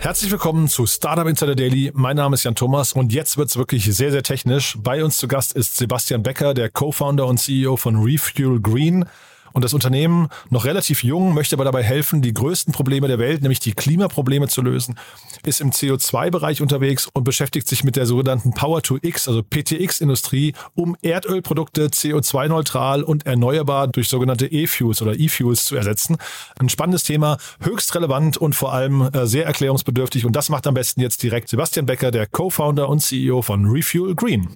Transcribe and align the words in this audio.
Herzlich 0.00 0.30
willkommen 0.30 0.66
zu 0.66 0.86
Startup 0.86 1.26
Insider 1.26 1.54
Daily. 1.54 1.92
Mein 1.92 2.16
Name 2.16 2.32
ist 2.32 2.44
Jan 2.44 2.54
Thomas 2.54 2.94
und 2.94 3.12
jetzt 3.12 3.36
wird's 3.36 3.58
wirklich 3.58 3.84
sehr, 3.84 4.10
sehr 4.10 4.22
technisch. 4.22 4.78
Bei 4.80 5.04
uns 5.04 5.18
zu 5.18 5.28
Gast 5.28 5.52
ist 5.52 5.76
Sebastian 5.76 6.22
Becker, 6.22 6.54
der 6.54 6.70
Co-Founder 6.70 7.26
und 7.26 7.36
CEO 7.36 7.76
von 7.76 8.02
Refuel 8.02 8.62
Green. 8.62 9.04
Und 9.52 9.64
das 9.64 9.74
Unternehmen, 9.74 10.28
noch 10.48 10.64
relativ 10.64 11.02
jung, 11.04 11.34
möchte 11.34 11.56
aber 11.56 11.64
dabei 11.64 11.82
helfen, 11.82 12.22
die 12.22 12.34
größten 12.34 12.72
Probleme 12.72 13.08
der 13.08 13.18
Welt, 13.18 13.42
nämlich 13.42 13.60
die 13.60 13.72
Klimaprobleme 13.72 14.48
zu 14.48 14.62
lösen, 14.62 14.98
ist 15.44 15.60
im 15.60 15.70
CO2-Bereich 15.70 16.62
unterwegs 16.62 17.08
und 17.12 17.24
beschäftigt 17.24 17.68
sich 17.68 17.84
mit 17.84 17.96
der 17.96 18.06
sogenannten 18.06 18.52
Power-to-X, 18.52 19.28
also 19.28 19.42
PTX-Industrie, 19.42 20.54
um 20.74 20.96
Erdölprodukte 21.02 21.86
CO2-neutral 21.88 23.02
und 23.02 23.26
erneuerbar 23.26 23.88
durch 23.88 24.08
sogenannte 24.08 24.46
E-Fuels 24.46 25.02
oder 25.02 25.18
E-Fuels 25.18 25.64
zu 25.64 25.76
ersetzen. 25.76 26.16
Ein 26.58 26.68
spannendes 26.68 27.04
Thema, 27.04 27.38
höchst 27.60 27.94
relevant 27.94 28.36
und 28.36 28.54
vor 28.54 28.72
allem 28.72 29.02
äh, 29.12 29.26
sehr 29.26 29.46
erklärungsbedürftig. 29.46 30.24
Und 30.26 30.34
das 30.36 30.48
macht 30.48 30.66
am 30.66 30.74
besten 30.74 31.00
jetzt 31.00 31.22
direkt 31.22 31.48
Sebastian 31.48 31.86
Becker, 31.86 32.10
der 32.10 32.26
Co-Founder 32.26 32.88
und 32.88 33.00
CEO 33.00 33.42
von 33.42 33.66
Refuel 33.66 34.14
Green. 34.14 34.54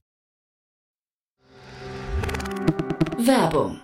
Werbung. 3.19 3.84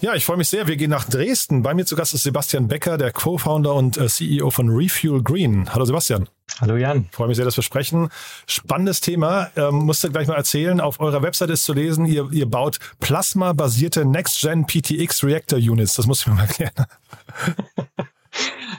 Ja, 0.00 0.14
ich 0.14 0.26
freue 0.26 0.36
mich 0.36 0.48
sehr. 0.48 0.68
Wir 0.68 0.76
gehen 0.76 0.90
nach 0.90 1.08
Dresden. 1.08 1.62
Bei 1.62 1.72
mir 1.72 1.86
zu 1.86 1.96
Gast 1.96 2.12
ist 2.12 2.24
Sebastian 2.24 2.68
Becker, 2.68 2.98
der 2.98 3.12
Co-Founder 3.12 3.74
und 3.74 3.96
äh, 3.96 4.08
CEO 4.08 4.50
von 4.50 4.68
Refuel 4.68 5.22
Green. 5.22 5.72
Hallo 5.72 5.86
Sebastian. 5.86 6.28
Hallo 6.60 6.76
Jan. 6.76 7.08
Freue 7.12 7.28
mich 7.28 7.36
sehr, 7.36 7.46
dass 7.46 7.56
wir 7.56 7.62
sprechen. 7.62 8.10
Spannendes 8.46 9.00
Thema. 9.00 9.50
Ähm, 9.56 9.76
musst 9.76 10.04
du 10.04 10.10
gleich 10.10 10.28
mal 10.28 10.34
erzählen. 10.34 10.82
Auf 10.82 11.00
eurer 11.00 11.22
Website 11.22 11.48
ist 11.48 11.64
zu 11.64 11.72
lesen, 11.72 12.04
ihr, 12.04 12.30
ihr 12.30 12.46
baut 12.46 12.78
plasmabasierte 13.00 14.04
Next-Gen 14.04 14.66
PTX 14.66 15.24
Reactor 15.24 15.58
Units. 15.58 15.94
Das 15.94 16.06
muss 16.06 16.20
ich 16.20 16.26
mir 16.26 16.34
mal 16.34 16.42
erklären. 16.42 16.72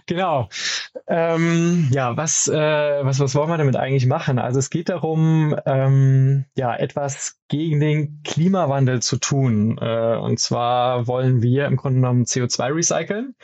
genau. 0.07 0.49
Ähm, 1.07 1.89
ja, 1.91 2.17
was, 2.17 2.47
äh, 2.47 2.55
was, 3.05 3.19
was 3.19 3.35
wollen 3.35 3.49
wir 3.49 3.57
damit 3.57 3.75
eigentlich 3.75 4.07
machen? 4.07 4.39
Also 4.39 4.59
es 4.59 4.69
geht 4.69 4.89
darum, 4.89 5.55
ähm, 5.65 6.45
ja, 6.55 6.75
etwas 6.75 7.39
gegen 7.47 7.79
den 7.79 8.21
Klimawandel 8.23 9.01
zu 9.01 9.17
tun. 9.17 9.77
Äh, 9.79 10.15
und 10.17 10.39
zwar 10.39 11.07
wollen 11.07 11.41
wir 11.41 11.65
im 11.65 11.75
Grunde 11.75 11.99
genommen 11.99 12.23
CO2 12.25 12.75
recyceln 12.75 13.35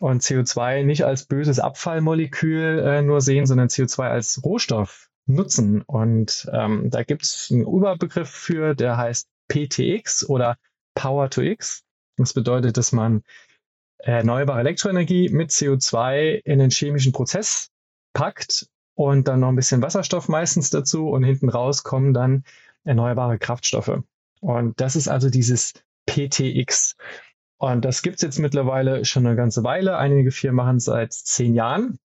und 0.00 0.22
CO2 0.22 0.82
nicht 0.84 1.04
als 1.04 1.26
böses 1.26 1.60
Abfallmolekül 1.60 2.78
äh, 2.78 3.02
nur 3.02 3.20
sehen, 3.20 3.46
sondern 3.46 3.68
CO2 3.68 4.08
als 4.08 4.42
Rohstoff 4.42 5.10
nutzen. 5.26 5.82
Und 5.82 6.48
ähm, 6.52 6.90
da 6.90 7.02
gibt 7.02 7.22
es 7.22 7.48
einen 7.50 7.62
Überbegriff 7.62 8.30
für, 8.30 8.74
der 8.74 8.96
heißt 8.96 9.28
PTX 9.48 10.28
oder 10.28 10.56
Power 10.94 11.30
to 11.30 11.42
X. 11.42 11.84
Das 12.16 12.32
bedeutet, 12.32 12.76
dass 12.76 12.92
man 12.92 13.22
erneuerbare 14.02 14.60
Elektroenergie 14.60 15.28
mit 15.30 15.50
CO2 15.50 16.40
in 16.44 16.58
den 16.58 16.70
chemischen 16.70 17.12
Prozess 17.12 17.70
packt 18.12 18.68
und 18.94 19.28
dann 19.28 19.40
noch 19.40 19.48
ein 19.48 19.56
bisschen 19.56 19.82
Wasserstoff 19.82 20.28
meistens 20.28 20.70
dazu 20.70 21.08
und 21.08 21.24
hinten 21.24 21.48
raus 21.48 21.82
kommen 21.82 22.12
dann 22.12 22.44
erneuerbare 22.84 23.38
Kraftstoffe. 23.38 24.02
Und 24.40 24.80
das 24.80 24.96
ist 24.96 25.08
also 25.08 25.30
dieses 25.30 25.74
PTX. 26.06 26.96
Und 27.58 27.84
das 27.84 28.02
gibt's 28.02 28.22
jetzt 28.22 28.38
mittlerweile 28.38 29.04
schon 29.04 29.26
eine 29.26 29.36
ganze 29.36 29.62
Weile. 29.64 29.98
Einige 29.98 30.30
Firmen 30.30 30.56
machen 30.56 30.76
es 30.76 30.84
seit 30.84 31.12
zehn 31.12 31.54
Jahren. 31.54 31.98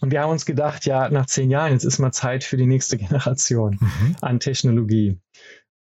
Und 0.00 0.10
wir 0.10 0.22
haben 0.22 0.30
uns 0.30 0.44
gedacht, 0.44 0.86
ja, 0.86 1.08
nach 1.08 1.26
zehn 1.26 1.50
Jahren, 1.50 1.72
jetzt 1.72 1.84
ist 1.84 1.98
mal 1.98 2.12
Zeit 2.12 2.44
für 2.44 2.56
die 2.56 2.66
nächste 2.66 2.96
Generation 2.98 3.78
mhm. 3.80 4.16
an 4.20 4.40
Technologie. 4.40 5.18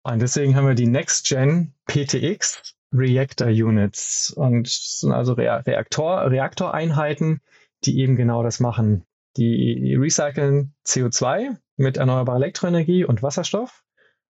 Und 0.03 0.21
deswegen 0.21 0.55
haben 0.55 0.67
wir 0.67 0.75
die 0.75 0.87
Next 0.87 1.27
Gen 1.27 1.73
PTX 1.85 2.75
Reactor 2.91 3.47
Units 3.47 4.31
und 4.31 4.67
sind 4.67 5.11
also 5.11 5.33
Reaktor, 5.33 6.29
Reaktoreinheiten, 6.29 7.41
die 7.83 7.99
eben 7.99 8.15
genau 8.15 8.43
das 8.43 8.59
machen. 8.59 9.05
Die 9.37 9.95
recyceln 9.95 10.73
CO2 10.85 11.57
mit 11.77 11.97
erneuerbarer 11.97 12.37
Elektroenergie 12.37 13.05
und 13.05 13.21
Wasserstoff 13.23 13.83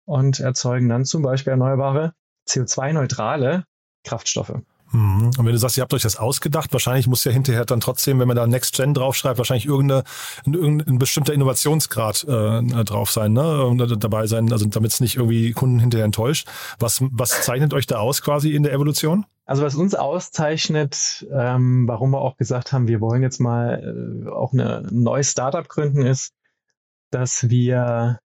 und 0.05 0.39
erzeugen 0.39 0.89
dann 0.89 1.05
zum 1.05 1.23
Beispiel 1.23 1.51
erneuerbare 1.51 2.13
CO2-neutrale 2.47 3.63
Kraftstoffe. 4.03 4.53
Und 4.91 5.37
wenn 5.37 5.51
du 5.51 5.57
sagst, 5.57 5.77
ihr 5.77 5.81
habt 5.81 5.93
euch 5.93 6.01
das 6.01 6.17
ausgedacht, 6.17 6.73
wahrscheinlich 6.73 7.07
muss 7.07 7.23
ja 7.23 7.31
hinterher 7.31 7.65
dann 7.65 7.79
trotzdem, 7.79 8.19
wenn 8.19 8.27
man 8.27 8.35
da 8.35 8.47
Next 8.47 8.75
Gen 8.75 8.93
draufschreibt, 8.93 9.37
wahrscheinlich 9.37 9.67
irgendeine, 9.67 10.03
irgendein 10.45 10.97
bestimmter 10.97 11.33
Innovationsgrad 11.33 12.23
äh, 12.23 12.83
drauf 12.85 13.11
sein, 13.11 13.33
ne? 13.33 13.75
dabei 13.99 14.25
sein, 14.27 14.51
also 14.51 14.65
damit 14.65 14.91
es 14.91 14.99
nicht 14.99 15.17
irgendwie 15.17 15.51
Kunden 15.51 15.79
hinterher 15.79 16.05
enttäuscht. 16.05 16.47
Was, 16.79 17.03
was 17.11 17.43
zeichnet 17.43 17.73
euch 17.73 17.85
da 17.85 17.99
aus 17.99 18.21
quasi 18.21 18.55
in 18.55 18.63
der 18.63 18.73
Evolution? 18.73 19.25
Also 19.45 19.63
was 19.63 19.75
uns 19.75 19.95
auszeichnet, 19.95 21.27
ähm, 21.31 21.87
warum 21.87 22.11
wir 22.11 22.21
auch 22.21 22.37
gesagt 22.37 22.71
haben, 22.71 22.87
wir 22.87 23.01
wollen 23.01 23.23
jetzt 23.23 23.39
mal 23.39 24.25
äh, 24.25 24.29
auch 24.29 24.53
eine 24.53 24.87
neue 24.91 25.23
Startup 25.23 25.67
gründen, 25.67 26.03
ist, 26.03 26.33
dass 27.11 27.49
wir, 27.49 28.19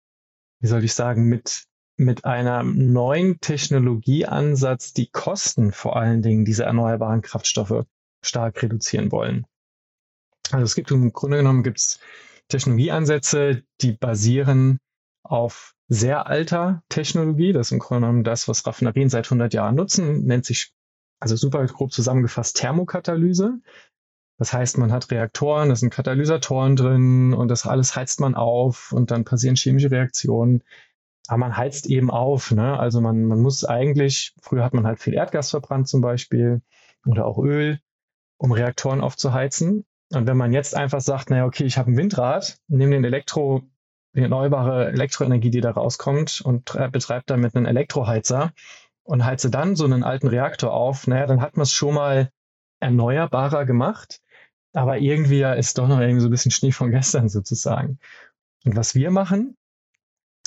wie 0.60 0.66
soll 0.66 0.84
ich 0.84 0.94
sagen, 0.94 1.24
mit 1.24 1.64
mit 1.96 2.24
einem 2.24 2.92
neuen 2.92 3.40
Technologieansatz 3.40 4.92
die 4.92 5.08
Kosten 5.10 5.72
vor 5.72 5.96
allen 5.96 6.22
Dingen 6.22 6.44
dieser 6.44 6.64
erneuerbaren 6.64 7.22
Kraftstoffe 7.22 7.84
stark 8.24 8.62
reduzieren 8.62 9.12
wollen. 9.12 9.46
Also 10.50 10.64
es 10.64 10.74
gibt 10.74 10.90
im 10.90 11.12
Grunde 11.12 11.38
genommen 11.38 11.62
gibt's 11.62 12.00
Technologieansätze, 12.48 13.62
die 13.80 13.92
basieren 13.92 14.78
auf 15.22 15.74
sehr 15.88 16.26
alter 16.26 16.82
Technologie. 16.88 17.52
Das 17.52 17.68
ist 17.68 17.72
im 17.72 17.78
Grunde 17.78 18.06
genommen 18.06 18.24
das, 18.24 18.48
was 18.48 18.66
Raffinerien 18.66 19.08
seit 19.08 19.26
100 19.26 19.54
Jahren 19.54 19.74
nutzen, 19.74 20.24
nennt 20.24 20.44
sich 20.44 20.72
also 21.20 21.36
super 21.36 21.64
grob 21.66 21.92
zusammengefasst 21.92 22.56
Thermokatalyse. 22.56 23.60
Das 24.38 24.52
heißt, 24.52 24.78
man 24.78 24.90
hat 24.90 25.10
Reaktoren, 25.10 25.68
da 25.68 25.76
sind 25.76 25.90
Katalysatoren 25.90 26.74
drin 26.74 27.32
und 27.32 27.48
das 27.48 27.64
alles 27.64 27.94
heizt 27.94 28.18
man 28.18 28.34
auf 28.34 28.90
und 28.92 29.10
dann 29.10 29.24
passieren 29.24 29.54
chemische 29.54 29.90
Reaktionen 29.90 30.64
aber 31.32 31.38
man 31.38 31.56
heizt 31.56 31.86
eben 31.86 32.10
auf. 32.10 32.50
Ne? 32.50 32.78
Also 32.78 33.00
man, 33.00 33.24
man 33.24 33.40
muss 33.40 33.64
eigentlich, 33.64 34.34
früher 34.42 34.62
hat 34.62 34.74
man 34.74 34.86
halt 34.86 35.00
viel 35.00 35.14
Erdgas 35.14 35.48
verbrannt 35.48 35.88
zum 35.88 36.02
Beispiel 36.02 36.60
oder 37.06 37.24
auch 37.24 37.38
Öl, 37.38 37.80
um 38.36 38.52
Reaktoren 38.52 39.00
aufzuheizen. 39.00 39.86
Und 40.12 40.26
wenn 40.26 40.36
man 40.36 40.52
jetzt 40.52 40.76
einfach 40.76 41.00
sagt, 41.00 41.30
naja, 41.30 41.46
okay, 41.46 41.64
ich 41.64 41.78
habe 41.78 41.90
ein 41.90 41.96
Windrad, 41.96 42.58
nehme 42.68 42.92
den 42.92 43.04
Elektro, 43.04 43.62
die 44.14 44.20
erneuerbare 44.20 44.88
Elektroenergie, 44.88 45.48
die 45.48 45.62
da 45.62 45.70
rauskommt 45.70 46.42
und 46.42 46.78
betreibt 46.92 47.30
damit 47.30 47.56
einen 47.56 47.64
Elektroheizer 47.64 48.52
und 49.02 49.24
heize 49.24 49.48
dann 49.48 49.74
so 49.74 49.86
einen 49.86 50.04
alten 50.04 50.28
Reaktor 50.28 50.74
auf, 50.74 51.06
naja, 51.06 51.24
dann 51.24 51.40
hat 51.40 51.56
man 51.56 51.62
es 51.62 51.72
schon 51.72 51.94
mal 51.94 52.30
erneuerbarer 52.78 53.64
gemacht. 53.64 54.20
Aber 54.74 54.98
irgendwie 54.98 55.44
ist 55.44 55.78
doch 55.78 55.88
noch 55.88 56.00
irgendwie 56.00 56.20
so 56.20 56.28
ein 56.28 56.30
bisschen 56.30 56.50
Schnee 56.50 56.72
von 56.72 56.90
gestern 56.90 57.30
sozusagen. 57.30 57.98
Und 58.66 58.76
was 58.76 58.94
wir 58.94 59.10
machen, 59.10 59.56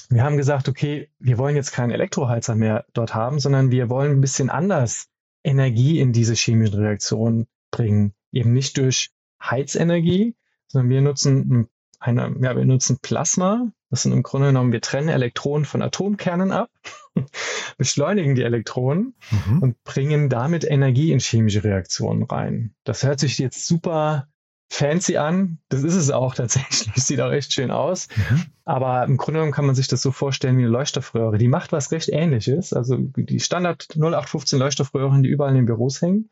wir 0.10 0.24
haben 0.24 0.38
gesagt, 0.38 0.70
okay, 0.70 1.10
wir 1.20 1.38
wollen 1.38 1.56
jetzt 1.56 1.72
keinen 1.72 1.92
Elektroheizer 1.92 2.56
mehr 2.56 2.86
dort 2.94 3.16
haben, 3.16 3.40
sondern 3.40 3.72
wir 3.72 3.90
wollen 3.90 4.12
ein 4.12 4.22
bisschen 4.22 4.50
anders 4.50 5.08
Energie 5.44 6.00
in 6.00 6.14
diese 6.14 6.34
chemischen 6.34 6.80
Reaktionen 6.80 7.48
bringen. 7.72 8.14
Eben 8.32 8.54
nicht 8.54 8.78
durch 8.78 9.12
Heizenergie, 9.42 10.36
sondern 10.68 10.90
wir 10.90 11.02
nutzen 11.02 11.68
eine, 12.00 12.36
ja, 12.42 12.56
wir 12.56 12.66
nutzen 12.66 13.00
Plasma. 13.02 13.72
Das 13.90 14.04
sind 14.04 14.12
im 14.12 14.24
Grunde 14.24 14.48
genommen, 14.48 14.72
wir 14.72 14.82
trennen 14.82 15.10
Elektronen 15.10 15.66
von 15.66 15.82
Atomkernen 15.82 16.52
ab, 16.52 16.70
beschleunigen 17.78 18.36
die 18.36 18.44
Elektronen 18.44 19.16
mhm. 19.32 19.60
und 19.60 19.84
bringen 19.84 20.30
damit 20.30 20.64
Energie 20.66 21.12
in 21.12 21.20
chemische 21.20 21.64
Reaktionen 21.64 22.24
rein. 22.24 22.76
Das 22.84 23.04
hört 23.04 23.20
sich 23.20 23.38
jetzt 23.38 23.66
super 23.68 24.28
fancy 24.70 25.18
an. 25.18 25.60
Das 25.70 25.84
ist 25.84 25.96
es 25.96 26.12
auch 26.12 26.36
tatsächlich. 26.36 26.92
Sieht 27.04 27.22
auch 27.22 27.32
echt 27.32 27.54
schön 27.54 27.72
aus. 27.72 28.08
Mhm. 28.16 28.46
Aber 28.66 29.04
im 29.04 29.18
Grunde 29.18 29.40
genommen 29.40 29.54
kann 29.54 29.66
man 29.66 29.76
sich 29.76 29.88
das 29.88 30.02
so 30.02 30.12
vorstellen 30.12 30.58
wie 30.58 30.64
eine 30.64 30.72
Leuchtstoffröhre. 30.72 31.38
Die 31.38 31.48
macht 31.48 31.72
was 31.72 31.92
recht 31.92 32.10
ähnliches. 32.10 32.74
Also 32.74 32.98
die 32.98 33.40
Standard 33.40 33.88
0815 33.96 34.60
Leuchtstoffröhren, 34.60 35.24
die 35.24 35.30
überall 35.30 35.52
in 35.52 35.58
den 35.58 35.66
Büros 35.66 36.02
hängen. 36.02 36.30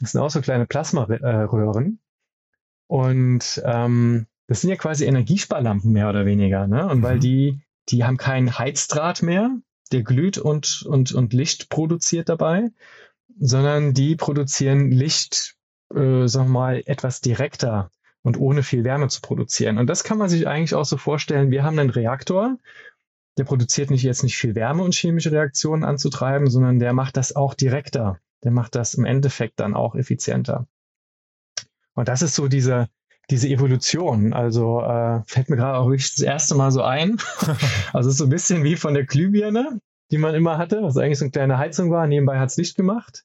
Das 0.00 0.12
sind 0.12 0.20
auch 0.20 0.30
so 0.30 0.40
kleine 0.40 0.66
Plasmaröhren. 0.66 2.00
Und 2.88 3.62
ähm, 3.64 4.26
das 4.48 4.60
sind 4.60 4.70
ja 4.70 4.76
quasi 4.76 5.06
Energiesparlampen 5.06 5.92
mehr 5.92 6.08
oder 6.08 6.26
weniger. 6.26 6.66
Ne? 6.66 6.86
Und 6.86 6.98
mhm. 6.98 7.02
weil 7.02 7.18
die, 7.18 7.62
die 7.88 8.04
haben 8.04 8.16
keinen 8.18 8.58
Heizdraht 8.58 9.22
mehr, 9.22 9.50
der 9.92 10.02
glüht 10.02 10.38
und, 10.38 10.82
und, 10.86 11.12
und 11.12 11.32
Licht 11.32 11.68
produziert 11.68 12.28
dabei, 12.28 12.70
sondern 13.38 13.94
die 13.94 14.16
produzieren 14.16 14.90
Licht 14.90 15.56
äh, 15.94 16.28
sagen 16.28 16.48
wir 16.48 16.52
mal, 16.52 16.82
etwas 16.86 17.20
direkter 17.20 17.90
und 18.22 18.38
ohne 18.38 18.62
viel 18.62 18.84
Wärme 18.84 19.08
zu 19.08 19.20
produzieren. 19.20 19.78
Und 19.78 19.88
das 19.88 20.04
kann 20.04 20.18
man 20.18 20.28
sich 20.28 20.46
eigentlich 20.46 20.74
auch 20.74 20.84
so 20.84 20.96
vorstellen. 20.96 21.50
Wir 21.50 21.64
haben 21.64 21.78
einen 21.78 21.90
Reaktor, 21.90 22.58
der 23.38 23.44
produziert 23.44 23.90
nicht 23.90 24.02
jetzt 24.02 24.22
nicht 24.22 24.36
viel 24.36 24.54
Wärme 24.54 24.82
und 24.82 24.94
chemische 24.94 25.32
Reaktionen 25.32 25.84
anzutreiben, 25.84 26.48
sondern 26.48 26.78
der 26.78 26.92
macht 26.92 27.16
das 27.16 27.34
auch 27.34 27.54
direkter. 27.54 28.18
Der 28.44 28.50
macht 28.50 28.74
das 28.74 28.94
im 28.94 29.04
Endeffekt 29.04 29.60
dann 29.60 29.74
auch 29.74 29.94
effizienter. 29.94 30.66
Und 31.94 32.08
das 32.08 32.22
ist 32.22 32.34
so 32.34 32.48
diese, 32.48 32.88
diese 33.30 33.48
Evolution. 33.48 34.32
Also 34.32 34.80
äh, 34.80 35.22
fällt 35.26 35.50
mir 35.50 35.56
gerade 35.56 35.78
auch 35.78 35.86
wirklich 35.86 36.14
das 36.14 36.24
erste 36.24 36.54
Mal 36.54 36.70
so 36.70 36.82
ein. 36.82 37.18
also 37.92 38.08
es 38.08 38.14
ist 38.14 38.18
so 38.18 38.24
ein 38.24 38.30
bisschen 38.30 38.64
wie 38.64 38.76
von 38.76 38.94
der 38.94 39.04
Glühbirne, 39.04 39.80
die 40.10 40.18
man 40.18 40.34
immer 40.34 40.58
hatte, 40.58 40.82
was 40.82 40.96
eigentlich 40.96 41.18
so 41.18 41.24
eine 41.24 41.32
kleine 41.32 41.58
Heizung 41.58 41.90
war. 41.90 42.06
Nebenbei 42.06 42.38
hat 42.38 42.50
es 42.50 42.56
Licht 42.56 42.76
gemacht 42.76 43.24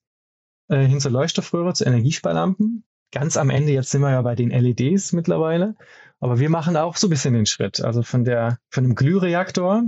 äh, 0.70 0.86
hin 0.86 1.00
zur 1.00 1.12
Leuchtstoffröhre, 1.12 1.74
zu 1.74 1.86
Energiesparlampen. 1.86 2.84
Ganz 3.12 3.38
am 3.38 3.50
Ende, 3.50 3.72
jetzt 3.72 3.92
sind 3.92 4.02
wir 4.02 4.12
ja 4.12 4.22
bei 4.22 4.36
den 4.36 4.50
LEDs 4.50 5.14
mittlerweile. 5.14 5.76
Aber 6.20 6.40
wir 6.40 6.50
machen 6.50 6.76
auch 6.76 6.98
so 6.98 7.08
ein 7.08 7.10
bisschen 7.10 7.34
den 7.34 7.46
Schritt. 7.46 7.82
Also 7.82 8.04
von 8.04 8.24
der, 8.24 8.58
von 8.70 8.84
dem 8.84 8.96
Glühreaktor 8.96 9.84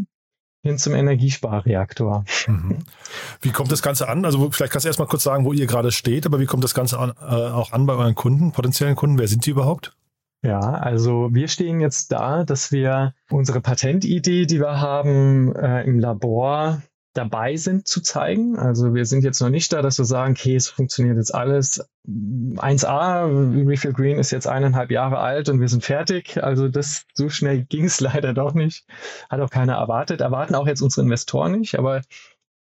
hin 0.62 0.78
zum 0.78 0.94
Energiesparreaktor. 0.94 2.26
Mhm. 2.48 2.80
Wie 3.42 3.52
kommt 3.52 3.72
das 3.72 3.82
Ganze 3.82 4.10
an? 4.10 4.26
Also 4.26 4.52
vielleicht 4.52 4.72
kannst 4.72 4.86
du 4.86 4.90
erstmal 4.90 5.08
kurz 5.08 5.24
sagen, 5.24 5.46
wo 5.46 5.54
ihr 5.54 5.68
gerade 5.68 5.92
steht, 5.92 6.26
aber 6.26 6.40
wie 6.40 6.46
kommt 6.46 6.64
das 6.64 6.74
Ganze 6.74 7.00
an, 7.00 7.12
äh, 7.20 7.24
auch 7.24 7.72
an 7.72 7.86
bei 7.86 7.94
euren 7.94 8.16
Kunden, 8.16 8.52
potenziellen 8.52 8.96
Kunden? 8.96 9.18
Wer 9.18 9.28
sind 9.28 9.46
die 9.46 9.52
überhaupt? 9.52 9.96
Ja, 10.42 10.60
also 10.60 11.30
wir 11.34 11.48
stehen 11.50 11.82
jetzt 11.82 12.12
da, 12.12 12.44
dass 12.44 12.72
wir 12.72 13.14
unsere 13.30 13.60
Patentidee, 13.60 14.46
die 14.46 14.60
wir 14.60 14.80
haben, 14.80 15.54
äh, 15.54 15.84
im 15.84 16.00
Labor 16.00 16.82
dabei 17.14 17.56
sind 17.56 17.88
zu 17.88 18.02
zeigen. 18.02 18.58
Also 18.58 18.94
wir 18.94 19.06
sind 19.06 19.24
jetzt 19.24 19.42
noch 19.42 19.50
nicht 19.50 19.74
da, 19.74 19.82
dass 19.82 19.98
wir 19.98 20.06
sagen, 20.06 20.34
okay, 20.38 20.56
es 20.56 20.70
funktioniert 20.70 21.18
jetzt 21.18 21.34
alles. 21.34 21.84
1A, 22.08 23.68
Refill 23.68 23.94
Green 23.94 24.20
ist 24.20 24.32
jetzt 24.32 24.48
eineinhalb 24.48 24.92
Jahre 24.92 25.20
alt 25.20 25.50
und 25.50 25.60
wir 25.60 25.68
sind 25.68 25.84
fertig. 25.84 26.42
Also 26.44 26.68
das 26.68 27.06
so 27.14 27.30
schnell 27.30 27.66
ging 27.66 27.86
es 27.86 28.00
leider 28.00 28.34
doch 28.34 28.54
nicht. 28.54 28.86
Hat 29.30 29.40
auch 29.40 29.50
keiner 29.50 29.76
erwartet. 29.76 30.22
Erwarten 30.22 30.56
auch 30.56 30.68
jetzt 30.68 30.82
unsere 30.82 31.02
Investoren 31.02 31.60
nicht, 31.60 31.78
aber 31.80 32.02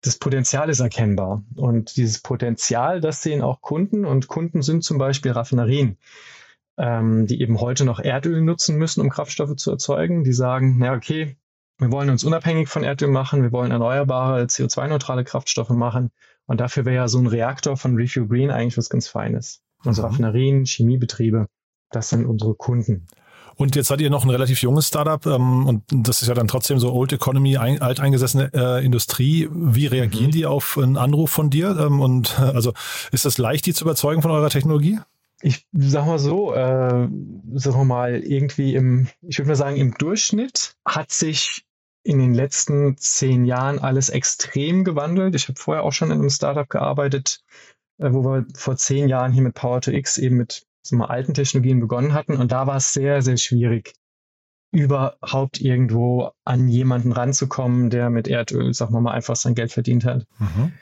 das 0.01 0.17
Potenzial 0.17 0.69
ist 0.69 0.79
erkennbar. 0.79 1.43
Und 1.55 1.97
dieses 1.97 2.21
Potenzial, 2.21 3.01
das 3.01 3.23
sehen 3.23 3.41
auch 3.41 3.61
Kunden 3.61 4.05
und 4.05 4.27
Kunden 4.27 4.61
sind 4.61 4.83
zum 4.83 4.99
Beispiel 4.99 5.31
Raffinerien, 5.31 5.97
ähm, 6.77 7.25
die 7.25 7.41
eben 7.41 7.59
heute 7.59 7.85
noch 7.85 7.99
Erdöl 7.99 8.41
nutzen 8.41 8.77
müssen, 8.77 9.01
um 9.01 9.09
Kraftstoffe 9.09 9.55
zu 9.55 9.71
erzeugen. 9.71 10.23
Die 10.23 10.33
sagen, 10.33 10.75
na 10.77 10.93
okay, 10.93 11.35
wir 11.77 11.91
wollen 11.91 12.09
uns 12.09 12.23
unabhängig 12.23 12.69
von 12.69 12.83
Erdöl 12.83 13.09
machen, 13.09 13.43
wir 13.43 13.51
wollen 13.51 13.71
erneuerbare, 13.71 14.43
CO2-neutrale 14.43 15.23
Kraftstoffe 15.23 15.69
machen. 15.71 16.11
Und 16.45 16.61
dafür 16.61 16.85
wäre 16.85 16.95
ja 16.95 17.07
so 17.07 17.19
ein 17.19 17.27
Reaktor 17.27 17.75
von 17.75 17.95
Refuel 17.95 18.27
Green 18.27 18.51
eigentlich 18.51 18.77
was 18.77 18.89
ganz 18.89 19.07
Feines. 19.07 19.61
Unsere 19.83 20.07
mhm. 20.07 20.11
Raffinerien, 20.11 20.65
Chemiebetriebe, 20.65 21.47
das 21.91 22.09
sind 22.09 22.25
unsere 22.25 22.55
Kunden. 22.55 23.07
Und 23.57 23.75
jetzt 23.75 23.87
seid 23.87 24.01
ihr 24.01 24.09
noch 24.09 24.25
ein 24.25 24.29
relativ 24.29 24.61
junges 24.61 24.87
Startup 24.87 25.25
ähm, 25.25 25.65
und 25.65 25.83
das 25.89 26.21
ist 26.21 26.27
ja 26.27 26.33
dann 26.33 26.47
trotzdem 26.47 26.77
so 26.77 26.91
Old 26.93 27.13
Economy, 27.13 27.57
ein, 27.57 27.81
alteingesessene 27.81 28.51
äh, 28.53 28.85
Industrie. 28.85 29.47
Wie 29.51 29.87
reagieren 29.87 30.27
mhm. 30.27 30.31
die 30.31 30.45
auf 30.45 30.77
einen 30.77 30.97
Anruf 30.97 31.31
von 31.31 31.49
dir? 31.49 31.77
Ähm, 31.79 32.01
und 32.01 32.35
äh, 32.37 32.43
also 32.43 32.73
ist 33.11 33.25
das 33.25 33.37
leicht, 33.37 33.65
die 33.65 33.73
zu 33.73 33.85
überzeugen 33.85 34.21
von 34.21 34.31
eurer 34.31 34.49
Technologie? 34.49 34.99
Ich 35.41 35.67
sag 35.73 36.05
mal 36.05 36.19
so, 36.19 36.53
äh, 36.53 37.07
sagen 37.07 37.77
wir 37.77 37.85
mal, 37.85 38.23
irgendwie 38.23 38.75
im, 38.75 39.07
ich 39.21 39.37
würde 39.37 39.49
mal 39.49 39.55
sagen, 39.55 39.75
im 39.75 39.93
Durchschnitt 39.93 40.75
hat 40.85 41.11
sich 41.11 41.65
in 42.03 42.19
den 42.19 42.33
letzten 42.33 42.97
zehn 42.97 43.45
Jahren 43.45 43.79
alles 43.79 44.09
extrem 44.09 44.83
gewandelt. 44.83 45.35
Ich 45.35 45.47
habe 45.47 45.59
vorher 45.59 45.83
auch 45.83 45.91
schon 45.91 46.11
in 46.11 46.19
einem 46.19 46.29
Startup 46.29 46.69
gearbeitet, 46.69 47.43
äh, 47.97 48.11
wo 48.11 48.23
wir 48.23 48.45
vor 48.55 48.77
zehn 48.77 49.09
Jahren 49.09 49.33
hier 49.33 49.43
mit 49.43 49.55
Power 49.55 49.81
to 49.81 49.91
X 49.91 50.17
eben 50.17 50.37
mit 50.37 50.67
so 50.83 50.95
mal, 50.95 51.07
alten 51.07 51.33
Technologien 51.33 51.79
begonnen 51.79 52.13
hatten. 52.13 52.37
Und 52.37 52.51
da 52.51 52.67
war 52.67 52.77
es 52.77 52.93
sehr, 52.93 53.21
sehr 53.21 53.37
schwierig, 53.37 53.93
überhaupt 54.71 55.59
irgendwo 55.59 56.31
an 56.43 56.67
jemanden 56.67 57.11
ranzukommen, 57.11 57.89
der 57.89 58.09
mit 58.09 58.27
Erdöl, 58.27 58.73
sagen 58.73 58.93
wir 58.93 59.01
mal, 59.01 59.13
einfach 59.13 59.35
sein 59.35 59.55
Geld 59.55 59.71
verdient 59.71 60.05
hat. 60.05 60.27
Mhm. 60.37 60.73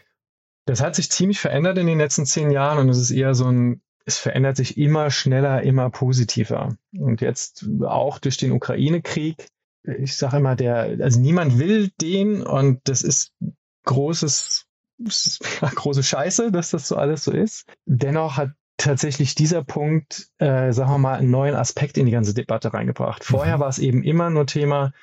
Das 0.65 0.81
hat 0.81 0.95
sich 0.95 1.09
ziemlich 1.09 1.39
verändert 1.39 1.77
in 1.77 1.87
den 1.87 1.97
letzten 1.97 2.25
zehn 2.25 2.51
Jahren 2.51 2.79
und 2.79 2.89
es 2.89 2.97
ist 2.97 3.11
eher 3.11 3.33
so 3.33 3.45
ein, 3.45 3.81
es 4.05 4.17
verändert 4.17 4.57
sich 4.57 4.77
immer 4.77 5.11
schneller, 5.11 5.63
immer 5.63 5.89
positiver. 5.89 6.75
Und 6.97 7.21
jetzt 7.21 7.65
auch 7.83 8.19
durch 8.19 8.37
den 8.37 8.51
Ukraine-Krieg 8.51 9.47
ich 9.83 10.15
sage 10.15 10.37
immer, 10.37 10.55
der, 10.55 10.97
also 11.01 11.19
niemand 11.19 11.59
will 11.59 11.89
den 12.01 12.41
und 12.41 12.79
das 12.85 13.01
ist 13.01 13.33
großes, 13.83 14.65
große 15.75 16.03
Scheiße, 16.03 16.51
dass 16.51 16.71
das 16.71 16.87
so 16.87 16.95
alles 16.95 17.23
so 17.23 17.31
ist. 17.31 17.65
Dennoch 17.85 18.37
hat 18.37 18.51
tatsächlich 18.77 19.35
dieser 19.35 19.63
Punkt, 19.63 20.29
äh, 20.37 20.71
sagen 20.71 20.91
wir 20.91 20.97
mal, 20.97 21.19
einen 21.19 21.31
neuen 21.31 21.55
Aspekt 21.55 21.97
in 21.97 22.05
die 22.05 22.11
ganze 22.11 22.33
Debatte 22.33 22.73
reingebracht. 22.73 23.23
Vorher 23.23 23.57
mhm. 23.57 23.61
war 23.61 23.69
es 23.69 23.79
eben 23.79 24.03
immer 24.03 24.29
nur 24.29 24.47
Thema, 24.47 24.93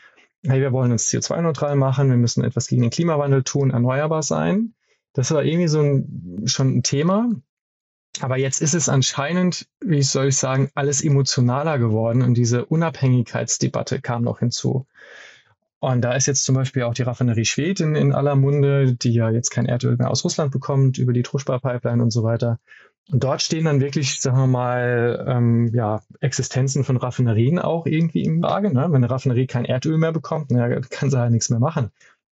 hey, 0.43 0.61
wir 0.61 0.73
wollen 0.73 0.93
uns 0.93 1.09
CO2-neutral 1.11 1.77
machen, 1.77 2.09
wir 2.09 2.17
müssen 2.17 2.43
etwas 2.43 2.67
gegen 2.67 2.83
den 2.83 2.91
Klimawandel 2.91 3.43
tun, 3.43 3.71
erneuerbar 3.71 4.23
sein. 4.23 4.75
Das 5.13 5.31
war 5.31 5.45
irgendwie 5.45 5.69
so 5.69 5.81
ein, 5.81 6.43
schon 6.47 6.79
ein 6.79 6.83
Thema. 6.83 7.29
Aber 8.21 8.37
jetzt 8.37 8.61
ist 8.61 8.75
es 8.75 8.89
anscheinend, 8.89 9.67
wie 9.81 10.03
soll 10.03 10.29
ich 10.29 10.37
sagen, 10.37 10.71
alles 10.75 11.03
emotionaler 11.03 11.79
geworden 11.79 12.23
und 12.23 12.35
diese 12.35 12.65
Unabhängigkeitsdebatte 12.67 14.01
kam 14.01 14.23
noch 14.23 14.41
hinzu. 14.41 14.87
Und 15.81 16.03
da 16.03 16.13
ist 16.13 16.27
jetzt 16.27 16.45
zum 16.45 16.55
Beispiel 16.55 16.83
auch 16.83 16.93
die 16.93 17.03
Raffinerie 17.03 17.47
Schwedt 17.47 17.81
in, 17.81 17.95
in 17.95 18.13
aller 18.13 18.37
Munde, 18.37 18.95
die 18.95 19.15
ja 19.15 19.31
jetzt 19.31 19.51
kein 19.51 19.65
Erdöl 19.65 19.97
mehr 19.97 20.11
aus 20.11 20.25
Russland 20.25 20.53
bekommt 20.53 20.99
über 20.99 21.15
die 21.15 21.23
Truschbar-Pipeline 21.23 22.03
und 22.03 22.11
so 22.11 22.23
weiter. 22.23 22.59
Und 23.11 23.25
dort 23.25 23.41
stehen 23.41 23.65
dann 23.65 23.81
wirklich, 23.81 24.21
sagen 24.21 24.37
wir 24.37 24.47
mal, 24.47 25.25
ähm, 25.27 25.73
ja, 25.75 26.03
Existenzen 26.21 26.85
von 26.85 26.99
Raffinerien 26.99 27.59
auch 27.59 27.87
irgendwie 27.87 28.23
im 28.25 28.43
Frage. 28.43 28.73
Ne? 28.73 28.83
Wenn 28.89 28.97
eine 28.97 29.11
Raffinerie 29.11 29.47
kein 29.47 29.65
Erdöl 29.65 29.97
mehr 29.97 30.13
bekommt, 30.13 30.51
na, 30.51 30.69
kann 30.91 31.11
sie 31.11 31.19
halt 31.19 31.33
nichts 31.33 31.49
mehr 31.49 31.61
machen. 31.61 31.91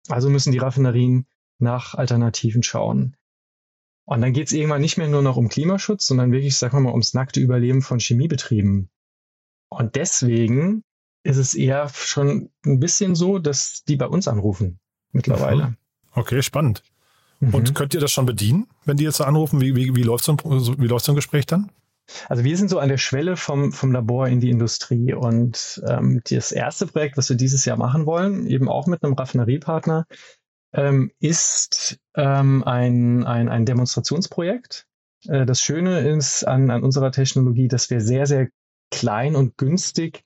Also 0.08 0.28
müssen 0.28 0.52
die 0.52 0.58
Raffinerien 0.58 1.26
nach 1.58 1.94
Alternativen 1.94 2.62
schauen. 2.62 3.16
Und 4.06 4.20
dann 4.20 4.32
geht 4.32 4.46
es 4.46 4.52
irgendwann 4.52 4.80
nicht 4.80 4.96
mehr 4.96 5.08
nur 5.08 5.22
noch 5.22 5.36
um 5.36 5.48
Klimaschutz, 5.48 6.06
sondern 6.06 6.32
wirklich, 6.32 6.56
sagen 6.56 6.76
wir 6.76 6.80
mal, 6.80 6.92
ums 6.92 7.12
nackte 7.12 7.40
Überleben 7.40 7.82
von 7.82 7.98
Chemiebetrieben. 7.98 8.88
Und 9.68 9.96
deswegen 9.96 10.84
ist 11.24 11.38
es 11.38 11.54
eher 11.54 11.88
schon 11.88 12.50
ein 12.64 12.78
bisschen 12.78 13.16
so, 13.16 13.40
dass 13.40 13.82
die 13.84 13.96
bei 13.96 14.06
uns 14.06 14.28
anrufen 14.28 14.78
mittlerweile. 15.10 15.76
Okay, 16.12 16.40
spannend. 16.42 16.84
Mhm. 17.40 17.54
Und 17.54 17.74
könnt 17.74 17.94
ihr 17.94 18.00
das 18.00 18.12
schon 18.12 18.26
bedienen, 18.26 18.68
wenn 18.84 18.96
die 18.96 19.04
jetzt 19.04 19.20
anrufen? 19.20 19.60
Wie, 19.60 19.74
wie, 19.74 19.96
wie, 19.96 20.02
läuft 20.04 20.24
so 20.24 20.32
ein, 20.32 20.38
wie 20.38 20.86
läuft 20.86 21.04
so 21.04 21.12
ein 21.12 21.16
Gespräch 21.16 21.46
dann? 21.46 21.70
Also 22.28 22.44
wir 22.44 22.56
sind 22.56 22.68
so 22.68 22.78
an 22.78 22.88
der 22.88 22.98
Schwelle 22.98 23.36
vom, 23.36 23.72
vom 23.72 23.90
Labor 23.90 24.28
in 24.28 24.38
die 24.40 24.50
Industrie 24.50 25.12
und 25.12 25.82
ähm, 25.88 26.22
das 26.30 26.52
erste 26.52 26.86
Projekt, 26.86 27.16
was 27.16 27.28
wir 27.28 27.36
dieses 27.36 27.64
Jahr 27.64 27.76
machen 27.76 28.06
wollen, 28.06 28.46
eben 28.46 28.68
auch 28.68 28.86
mit 28.86 29.02
einem 29.02 29.14
Raffineriepartner, 29.14 30.06
ähm, 30.76 31.10
ist 31.20 31.98
ähm, 32.14 32.62
ein, 32.64 33.24
ein, 33.24 33.48
ein 33.48 33.64
Demonstrationsprojekt. 33.64 34.86
Äh, 35.26 35.46
das 35.46 35.60
Schöne 35.60 36.00
ist 36.00 36.44
an, 36.44 36.70
an 36.70 36.84
unserer 36.84 37.10
Technologie, 37.10 37.68
dass 37.68 37.90
wir 37.90 38.00
sehr, 38.00 38.26
sehr 38.26 38.48
klein 38.90 39.34
und 39.34 39.56
günstig 39.56 40.22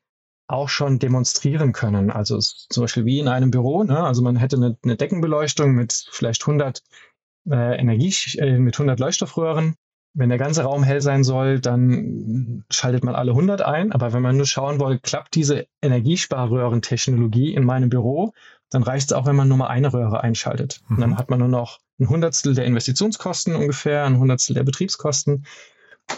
auch 0.48 0.68
schon 0.68 0.98
demonstrieren 0.98 1.72
können. 1.72 2.10
Also 2.10 2.38
zum 2.38 2.82
Beispiel 2.82 3.04
wie 3.04 3.20
in 3.20 3.28
einem 3.28 3.52
Büro. 3.52 3.84
Ne? 3.84 4.02
Also 4.02 4.22
man 4.22 4.36
hätte 4.36 4.56
eine, 4.56 4.76
eine 4.82 4.96
Deckenbeleuchtung 4.96 5.72
mit 5.72 6.06
vielleicht 6.10 6.42
100 6.42 6.82
äh, 7.48 7.78
Energie, 7.78 8.12
äh, 8.38 8.58
mit 8.58 8.74
100 8.74 8.98
Leuchtstoffröhren. 8.98 9.76
Wenn 10.12 10.28
der 10.28 10.38
ganze 10.38 10.64
Raum 10.64 10.82
hell 10.82 11.00
sein 11.00 11.22
soll, 11.22 11.60
dann 11.60 12.64
schaltet 12.68 13.04
man 13.04 13.14
alle 13.14 13.30
100 13.30 13.62
ein. 13.62 13.92
Aber 13.92 14.12
wenn 14.12 14.22
man 14.22 14.36
nur 14.36 14.46
schauen 14.46 14.80
will, 14.80 14.98
klappt 14.98 15.36
diese 15.36 15.68
Energiesparröhrentechnologie 15.82 17.54
in 17.54 17.64
meinem 17.64 17.90
Büro, 17.90 18.32
dann 18.70 18.82
reicht 18.82 19.10
es 19.10 19.12
auch, 19.12 19.26
wenn 19.26 19.36
man 19.36 19.48
nur 19.48 19.58
mal 19.58 19.66
eine 19.66 19.92
Röhre 19.92 20.22
einschaltet. 20.22 20.80
Mhm. 20.88 20.96
Und 20.96 21.00
dann 21.00 21.18
hat 21.18 21.28
man 21.30 21.40
nur 21.40 21.48
noch 21.48 21.80
ein 21.98 22.08
Hundertstel 22.08 22.54
der 22.54 22.64
Investitionskosten 22.64 23.54
ungefähr, 23.54 24.04
ein 24.04 24.18
Hundertstel 24.18 24.54
der 24.54 24.64
Betriebskosten. 24.64 25.44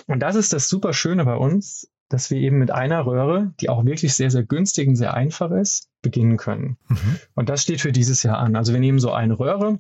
Und 0.07 0.21
das 0.21 0.37
ist 0.37 0.53
das 0.53 0.69
super 0.69 0.93
Schöne 0.93 1.25
bei 1.25 1.35
uns, 1.35 1.91
dass 2.09 2.31
wir 2.31 2.39
eben 2.39 2.59
mit 2.59 2.71
einer 2.71 3.05
Röhre, 3.07 3.53
die 3.61 3.69
auch 3.69 3.85
wirklich 3.85 4.15
sehr, 4.15 4.31
sehr 4.31 4.43
günstig 4.43 4.87
und 4.87 4.97
sehr 4.97 5.15
einfach 5.15 5.51
ist, 5.51 5.89
beginnen 6.03 6.37
können. 6.37 6.77
Mhm. 6.89 7.19
Und 7.35 7.49
das 7.49 7.63
steht 7.63 7.81
für 7.81 7.93
dieses 7.93 8.23
Jahr 8.23 8.39
an. 8.39 8.55
Also 8.55 8.73
wir 8.73 8.81
nehmen 8.81 8.99
so 8.99 9.13
eine 9.13 9.39
Röhre 9.39 9.79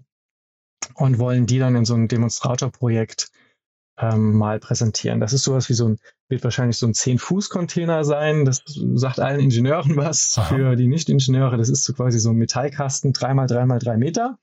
und 0.94 1.18
wollen 1.18 1.46
die 1.46 1.58
dann 1.58 1.76
in 1.76 1.84
so 1.84 1.94
ein 1.94 2.08
Demonstratorprojekt 2.08 3.30
ähm, 4.02 4.36
mal 4.36 4.58
präsentieren. 4.58 5.20
Das 5.20 5.32
ist 5.32 5.44
sowas 5.44 5.68
wie 5.68 5.74
so 5.74 5.88
ein, 5.88 5.98
wird 6.28 6.42
wahrscheinlich 6.42 6.76
so 6.76 6.86
ein 6.86 6.92
10-Fuß-Container 6.92 8.04
sein. 8.04 8.44
Das 8.44 8.62
sagt 8.94 9.20
allen 9.20 9.40
Ingenieuren 9.40 9.96
was. 9.96 10.36
Aha. 10.38 10.54
Für 10.54 10.76
die 10.76 10.88
Nicht-Ingenieure, 10.88 11.56
das 11.56 11.68
ist 11.68 11.84
so 11.84 11.92
quasi 11.92 12.18
so 12.18 12.30
ein 12.30 12.36
Metallkasten, 12.36 13.12
3x3x3 13.12 13.96
Meter. 13.96 14.38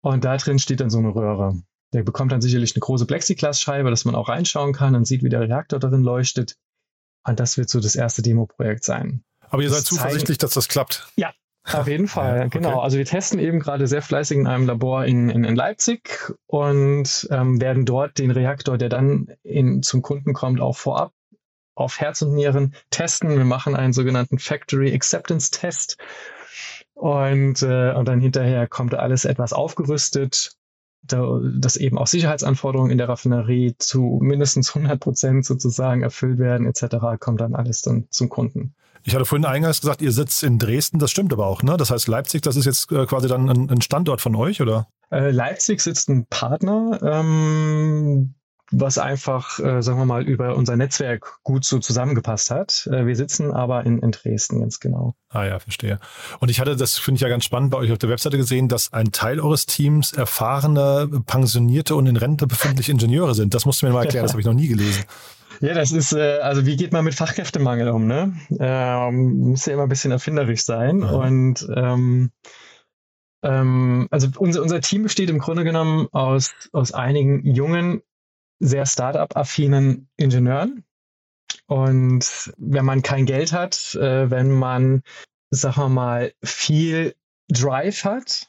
Und 0.00 0.24
da 0.24 0.36
drin 0.36 0.60
steht 0.60 0.80
dann 0.80 0.90
so 0.90 0.98
eine 0.98 1.14
Röhre. 1.14 1.60
Der 1.92 2.04
bekommt 2.04 2.30
dann 2.30 2.40
sicherlich 2.40 2.74
eine 2.74 2.80
große 2.80 3.06
Plexiglasscheibe, 3.06 3.90
dass 3.90 4.04
man 4.04 4.14
auch 4.14 4.28
reinschauen 4.28 4.72
kann 4.72 4.94
und 4.94 5.06
sieht, 5.06 5.24
wie 5.24 5.30
der 5.30 5.40
Reaktor 5.40 5.80
darin 5.80 6.02
leuchtet. 6.02 6.56
Und 7.24 7.40
das 7.40 7.56
wird 7.56 7.68
so 7.68 7.80
das 7.80 7.96
erste 7.96 8.22
Demo-Projekt 8.22 8.84
sein. 8.84 9.24
Aber 9.50 9.62
ihr 9.62 9.70
seid 9.70 9.84
zuversichtlich, 9.84 10.38
dass 10.38 10.52
das 10.52 10.68
klappt. 10.68 11.08
Ja, 11.16 11.32
auf 11.74 11.88
jeden 11.88 12.08
Fall, 12.08 12.46
okay. 12.46 12.58
genau. 12.58 12.80
Also 12.80 12.98
wir 12.98 13.04
testen 13.04 13.38
eben 13.38 13.60
gerade 13.60 13.86
sehr 13.86 14.02
fleißig 14.02 14.38
in 14.38 14.46
einem 14.46 14.66
Labor 14.66 15.04
in, 15.04 15.28
in, 15.28 15.44
in 15.44 15.56
Leipzig 15.56 16.32
und 16.46 17.28
ähm, 17.30 17.60
werden 17.60 17.84
dort 17.84 18.18
den 18.18 18.30
Reaktor, 18.30 18.78
der 18.78 18.88
dann 18.88 19.28
in, 19.42 19.82
zum 19.82 20.02
Kunden 20.02 20.32
kommt, 20.32 20.60
auch 20.60 20.76
vorab 20.76 21.12
auf 21.74 22.00
Herz 22.00 22.22
und 22.22 22.34
Nieren 22.34 22.74
testen. 22.90 23.36
Wir 23.36 23.44
machen 23.44 23.76
einen 23.76 23.92
sogenannten 23.92 24.38
Factory 24.38 24.92
Acceptance 24.92 25.50
Test 25.50 25.96
und, 26.94 27.62
äh, 27.62 27.92
und 27.92 28.08
dann 28.08 28.20
hinterher 28.20 28.66
kommt 28.66 28.94
alles 28.94 29.24
etwas 29.24 29.52
aufgerüstet, 29.52 30.56
da, 31.02 31.40
dass 31.54 31.76
eben 31.76 31.96
auch 31.96 32.08
Sicherheitsanforderungen 32.08 32.90
in 32.90 32.98
der 32.98 33.08
Raffinerie 33.08 33.76
zu 33.78 34.18
mindestens 34.20 34.74
100 34.74 34.98
Prozent 34.98 35.46
sozusagen 35.46 36.02
erfüllt 36.02 36.38
werden 36.38 36.66
etc., 36.66 36.96
kommt 37.20 37.40
dann 37.40 37.54
alles 37.54 37.82
dann 37.82 38.08
zum 38.10 38.28
Kunden. 38.28 38.74
Ich 39.04 39.14
hatte 39.14 39.24
vorhin 39.24 39.44
eingangs 39.44 39.80
gesagt, 39.80 40.02
ihr 40.02 40.12
sitzt 40.12 40.42
in 40.42 40.58
Dresden, 40.58 40.98
das 40.98 41.10
stimmt 41.10 41.32
aber 41.32 41.46
auch, 41.46 41.62
ne? 41.62 41.76
Das 41.76 41.90
heißt, 41.90 42.08
Leipzig, 42.08 42.42
das 42.42 42.56
ist 42.56 42.64
jetzt 42.64 42.90
äh, 42.92 43.06
quasi 43.06 43.28
dann 43.28 43.48
ein, 43.48 43.80
Standort 43.80 44.20
von 44.20 44.34
euch, 44.34 44.60
oder? 44.60 44.88
Äh, 45.10 45.30
Leipzig 45.30 45.80
sitzt 45.80 46.08
ein 46.08 46.26
Partner, 46.26 46.98
ähm, 47.02 48.34
was 48.70 48.98
einfach, 48.98 49.58
äh, 49.60 49.82
sagen 49.82 49.98
wir 49.98 50.04
mal, 50.04 50.22
über 50.22 50.54
unser 50.54 50.76
Netzwerk 50.76 51.38
gut 51.42 51.64
so 51.64 51.78
zusammengepasst 51.78 52.50
hat. 52.50 52.86
Äh, 52.92 53.06
wir 53.06 53.16
sitzen 53.16 53.52
aber 53.52 53.86
in, 53.86 53.98
in 54.00 54.10
Dresden, 54.10 54.60
ganz 54.60 54.78
genau. 54.80 55.14
Ah 55.30 55.44
ja, 55.44 55.58
verstehe. 55.58 55.98
Und 56.40 56.50
ich 56.50 56.60
hatte, 56.60 56.76
das 56.76 56.98
finde 56.98 57.16
ich 57.16 57.22
ja 57.22 57.28
ganz 57.28 57.44
spannend, 57.44 57.70
bei 57.70 57.78
euch 57.78 57.92
auf 57.92 57.98
der 57.98 58.10
Webseite 58.10 58.36
gesehen, 58.36 58.68
dass 58.68 58.92
ein 58.92 59.12
Teil 59.12 59.40
eures 59.40 59.66
Teams 59.66 60.12
erfahrene, 60.12 61.08
pensionierte 61.26 61.94
und 61.94 62.06
in 62.06 62.16
Rente 62.16 62.46
befindliche 62.46 62.92
Ingenieure 62.92 63.34
sind. 63.34 63.54
Das 63.54 63.64
musst 63.64 63.80
du 63.80 63.86
mir 63.86 63.92
mal 63.92 64.04
erklären, 64.04 64.24
das 64.24 64.32
habe 64.32 64.40
ich 64.40 64.46
noch 64.46 64.54
nie 64.54 64.68
gelesen. 64.68 65.04
Ja, 65.60 65.74
das 65.74 65.92
ist, 65.92 66.12
äh, 66.12 66.38
also 66.38 66.66
wie 66.66 66.76
geht 66.76 66.92
man 66.92 67.04
mit 67.04 67.14
Fachkräftemangel 67.14 67.88
um, 67.88 68.06
ne? 68.06 68.36
Ähm, 68.58 69.38
muss 69.40 69.66
ja 69.66 69.74
immer 69.74 69.84
ein 69.84 69.88
bisschen 69.88 70.12
erfinderisch 70.12 70.62
sein. 70.64 71.00
Ja. 71.00 71.10
Und 71.10 71.68
ähm, 71.74 72.30
ähm, 73.42 74.08
also 74.10 74.28
unser, 74.38 74.62
unser 74.62 74.80
Team 74.80 75.02
besteht 75.02 75.30
im 75.30 75.38
Grunde 75.38 75.64
genommen 75.64 76.08
aus, 76.12 76.54
aus 76.72 76.92
einigen 76.92 77.44
jungen, 77.44 78.02
sehr 78.60 78.86
Startup-affinen 78.86 80.08
Ingenieuren. 80.16 80.84
Und 81.66 82.52
wenn 82.56 82.84
man 82.84 83.02
kein 83.02 83.26
Geld 83.26 83.52
hat, 83.52 83.94
äh, 83.94 84.30
wenn 84.30 84.50
man, 84.50 85.02
sagen 85.50 85.76
wir 85.76 85.88
mal, 85.88 86.32
viel 86.42 87.14
Drive 87.48 88.04
hat 88.04 88.48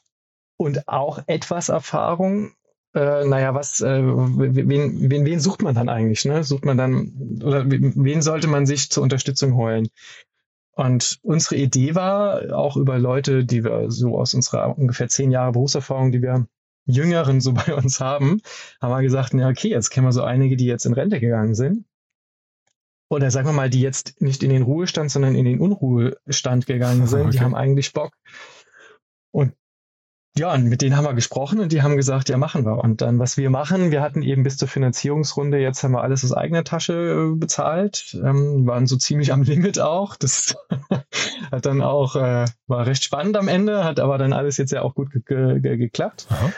und 0.58 0.88
auch 0.88 1.24
etwas 1.28 1.70
Erfahrung, 1.70 2.54
äh, 2.94 3.26
naja, 3.26 3.54
was, 3.54 3.82
äh, 3.82 4.02
wen, 4.04 5.10
wen, 5.10 5.26
wen 5.26 5.40
sucht 5.40 5.62
man 5.62 5.76
dann 5.76 5.90
eigentlich? 5.90 6.26
Ne? 6.26 6.44
Sucht 6.44 6.66
man 6.66 6.78
dann, 6.78 7.40
oder 7.44 7.64
wen 7.68 8.22
sollte 8.22 8.48
man 8.48 8.66
sich 8.66 8.90
zur 8.90 9.04
Unterstützung 9.04 9.56
holen? 9.56 9.90
Und 10.72 11.20
unsere 11.24 11.58
Idee 11.58 11.94
war, 11.94 12.58
auch 12.58 12.78
über 12.78 12.98
Leute, 12.98 13.46
die 13.46 13.64
wir 13.64 13.92
so 13.92 14.18
aus 14.18 14.34
unserer 14.34 14.78
ungefähr 14.78 15.10
zehn 15.10 15.30
Jahre 15.30 15.52
Berufserfahrung, 15.52 16.12
die 16.12 16.22
wir 16.22 16.48
Jüngeren 16.86 17.42
so 17.42 17.54
bei 17.66 17.74
uns 17.76 18.00
haben, 18.00 18.42
haben 18.82 18.92
wir 18.92 19.02
gesagt, 19.02 19.34
ja, 19.34 19.50
okay, 19.50 19.70
jetzt 19.70 19.90
kennen 19.90 20.08
wir 20.08 20.14
so 20.14 20.24
einige, 20.24 20.56
die 20.56 20.66
jetzt 20.66 20.86
in 20.86 20.94
Rente 20.94 21.20
gegangen 21.20 21.54
sind. 21.54 21.86
Oder 23.12 23.32
sagen 23.32 23.48
wir 23.48 23.54
mal, 23.54 23.70
die 23.70 23.82
jetzt 23.82 24.22
nicht 24.22 24.44
in 24.44 24.52
den 24.52 24.62
Ruhestand, 24.62 25.12
sondern 25.12 25.36
in 25.36 25.46
den 25.46 25.60
Unruhestand 25.60 26.66
gegangen 26.66 27.08
sind. 27.08 27.20
Okay. 27.26 27.32
Die 27.32 27.40
haben 27.42 27.56
eigentlich 27.56 27.92
Bock. 27.94 28.14
Und 29.32 29.54
ja, 30.40 30.54
und 30.54 30.64
mit 30.64 30.82
denen 30.82 30.96
haben 30.96 31.04
wir 31.04 31.14
gesprochen 31.14 31.60
und 31.60 31.72
die 31.72 31.82
haben 31.82 31.98
gesagt, 31.98 32.30
ja, 32.30 32.38
machen 32.38 32.66
wir. 32.66 32.78
Und 32.78 33.02
dann, 33.02 33.20
was 33.20 33.38
wir 33.38 33.50
machen, 33.50 33.92
wir 33.92 34.02
hatten 34.02 34.24
eben 34.24 34.44
bis 34.44 34.58
zur 34.58 34.68
Finanzierungsrunde, 34.68 35.60
jetzt 35.60 35.84
haben 35.84 35.92
wir 35.92 36.02
alles 36.02 36.24
aus 36.24 36.34
eigener 36.34 36.64
Tasche 36.64 36.94
äh, 37.34 37.36
bezahlt, 37.36 38.18
ähm, 38.24 38.66
waren 38.66 38.88
so 38.88 38.96
ziemlich 38.96 39.34
am 39.34 39.44
Limit 39.44 39.80
auch. 39.80 40.16
Das 40.16 40.56
hat 41.52 41.66
dann 41.66 41.82
auch, 41.82 42.16
äh, 42.16 42.46
war 42.68 42.88
recht 42.88 43.04
spannend 43.04 43.38
am 43.38 43.48
Ende, 43.48 43.84
hat 43.84 44.00
aber 44.00 44.18
dann 44.18 44.34
alles 44.34 44.58
jetzt 44.58 44.72
ja 44.72 44.82
auch 44.82 44.96
gut 44.96 45.12
ge 45.12 45.60
ge 45.60 45.78
geklappt. 45.78 46.28
Aha. 46.30 46.52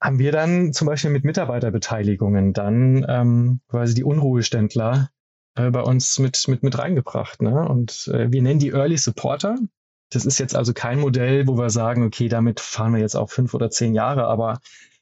Haben 0.00 0.18
wir 0.18 0.32
dann 0.32 0.72
zum 0.72 0.86
Beispiel 0.86 1.10
mit 1.10 1.24
Mitarbeiterbeteiligungen 1.24 2.52
dann 2.52 3.04
ähm, 3.08 3.60
quasi 3.68 3.94
die 3.94 4.04
Unruheständler 4.04 5.10
äh, 5.56 5.70
bei 5.70 5.80
uns 5.80 6.18
mit, 6.18 6.46
mit, 6.48 6.62
mit 6.62 6.78
reingebracht. 6.78 7.42
Ne? 7.42 7.68
Und 7.68 8.08
äh, 8.12 8.30
wir 8.30 8.42
nennen 8.42 8.60
die 8.60 8.70
Early 8.70 8.96
Supporter. 8.96 9.56
Das 10.14 10.24
ist 10.24 10.38
jetzt 10.38 10.54
also 10.54 10.72
kein 10.72 11.00
Modell, 11.00 11.46
wo 11.46 11.56
wir 11.58 11.70
sagen, 11.70 12.04
okay, 12.04 12.28
damit 12.28 12.60
fahren 12.60 12.92
wir 12.94 13.00
jetzt 13.00 13.16
auch 13.16 13.30
fünf 13.30 13.54
oder 13.54 13.70
zehn 13.70 13.94
Jahre, 13.94 14.26
aber 14.26 14.60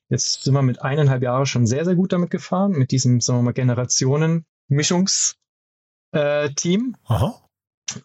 jetzt 0.09 0.45
sind 0.45 0.55
wir 0.55 0.63
mit 0.63 0.83
eineinhalb 0.83 1.23
Jahren 1.23 1.47
schon 1.47 1.67
sehr, 1.67 1.85
sehr 1.85 1.95
gut 1.95 2.13
damit 2.13 2.31
gefahren, 2.31 2.73
mit 2.73 2.91
diesem, 2.91 3.21
sagen 3.21 3.41
wir 3.41 3.43
mal, 3.43 3.53
Generationen-Mischungsteam. 3.53 5.37
Äh, 6.13 6.49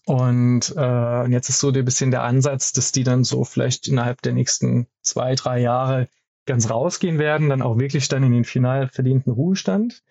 und, 0.05 0.73
äh, 0.75 1.21
und 1.23 1.31
jetzt 1.31 1.49
ist 1.49 1.59
so 1.59 1.71
ein 1.71 1.85
bisschen 1.85 2.11
der 2.11 2.23
Ansatz, 2.23 2.73
dass 2.73 2.91
die 2.91 3.03
dann 3.03 3.23
so 3.23 3.43
vielleicht 3.43 3.87
innerhalb 3.87 4.21
der 4.21 4.33
nächsten 4.33 4.87
zwei, 5.01 5.35
drei 5.35 5.59
Jahre 5.59 6.09
ganz 6.45 6.69
rausgehen 6.69 7.19
werden, 7.19 7.49
dann 7.49 7.61
auch 7.61 7.77
wirklich 7.77 8.07
dann 8.07 8.23
in 8.23 8.31
den 8.31 8.45
final 8.45 8.87
verdienten 8.89 9.31
Ruhestand. 9.31 10.03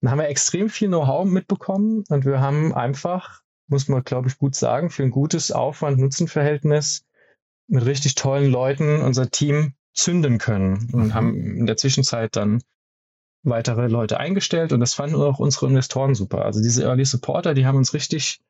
Dann 0.00 0.10
haben 0.10 0.18
wir 0.18 0.28
extrem 0.28 0.68
viel 0.68 0.88
Know-how 0.88 1.24
mitbekommen 1.24 2.04
und 2.08 2.24
wir 2.24 2.40
haben 2.40 2.74
einfach 2.74 3.43
muss 3.66 3.88
man, 3.88 4.04
glaube 4.04 4.28
ich, 4.28 4.38
gut 4.38 4.54
sagen, 4.54 4.90
für 4.90 5.02
ein 5.02 5.10
gutes 5.10 5.52
Aufwand-Nutzen-Verhältnis 5.52 7.04
mit 7.66 7.84
richtig 7.86 8.14
tollen 8.14 8.50
Leuten 8.50 9.00
unser 9.00 9.30
Team 9.30 9.74
zünden 9.94 10.38
können 10.38 10.90
und 10.92 11.14
haben 11.14 11.58
in 11.58 11.66
der 11.66 11.76
Zwischenzeit 11.76 12.36
dann 12.36 12.62
weitere 13.42 13.88
Leute 13.88 14.18
eingestellt 14.18 14.72
und 14.72 14.80
das 14.80 14.94
fanden 14.94 15.16
auch 15.16 15.38
unsere 15.38 15.66
Investoren 15.66 16.14
super. 16.14 16.44
Also 16.44 16.62
diese 16.62 16.84
Early 16.84 17.04
Supporter, 17.04 17.54
die 17.54 17.66
haben 17.66 17.76
uns 17.76 17.94
richtig, 17.94 18.40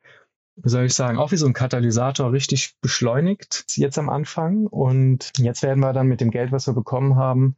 wie 0.57 0.69
soll 0.69 0.85
ich 0.85 0.95
sagen, 0.95 1.19
auch 1.19 1.33
wie 1.33 1.37
so 1.37 1.47
ein 1.47 1.53
Katalysator 1.53 2.33
richtig 2.33 2.77
beschleunigt 2.81 3.65
jetzt 3.75 3.99
am 3.99 4.09
Anfang 4.09 4.67
und 4.67 5.33
jetzt 5.39 5.63
werden 5.63 5.81
wir 5.81 5.93
dann 5.93 6.07
mit 6.07 6.21
dem 6.21 6.31
Geld, 6.31 6.53
was 6.53 6.67
wir 6.67 6.75
bekommen 6.75 7.17
haben, 7.17 7.57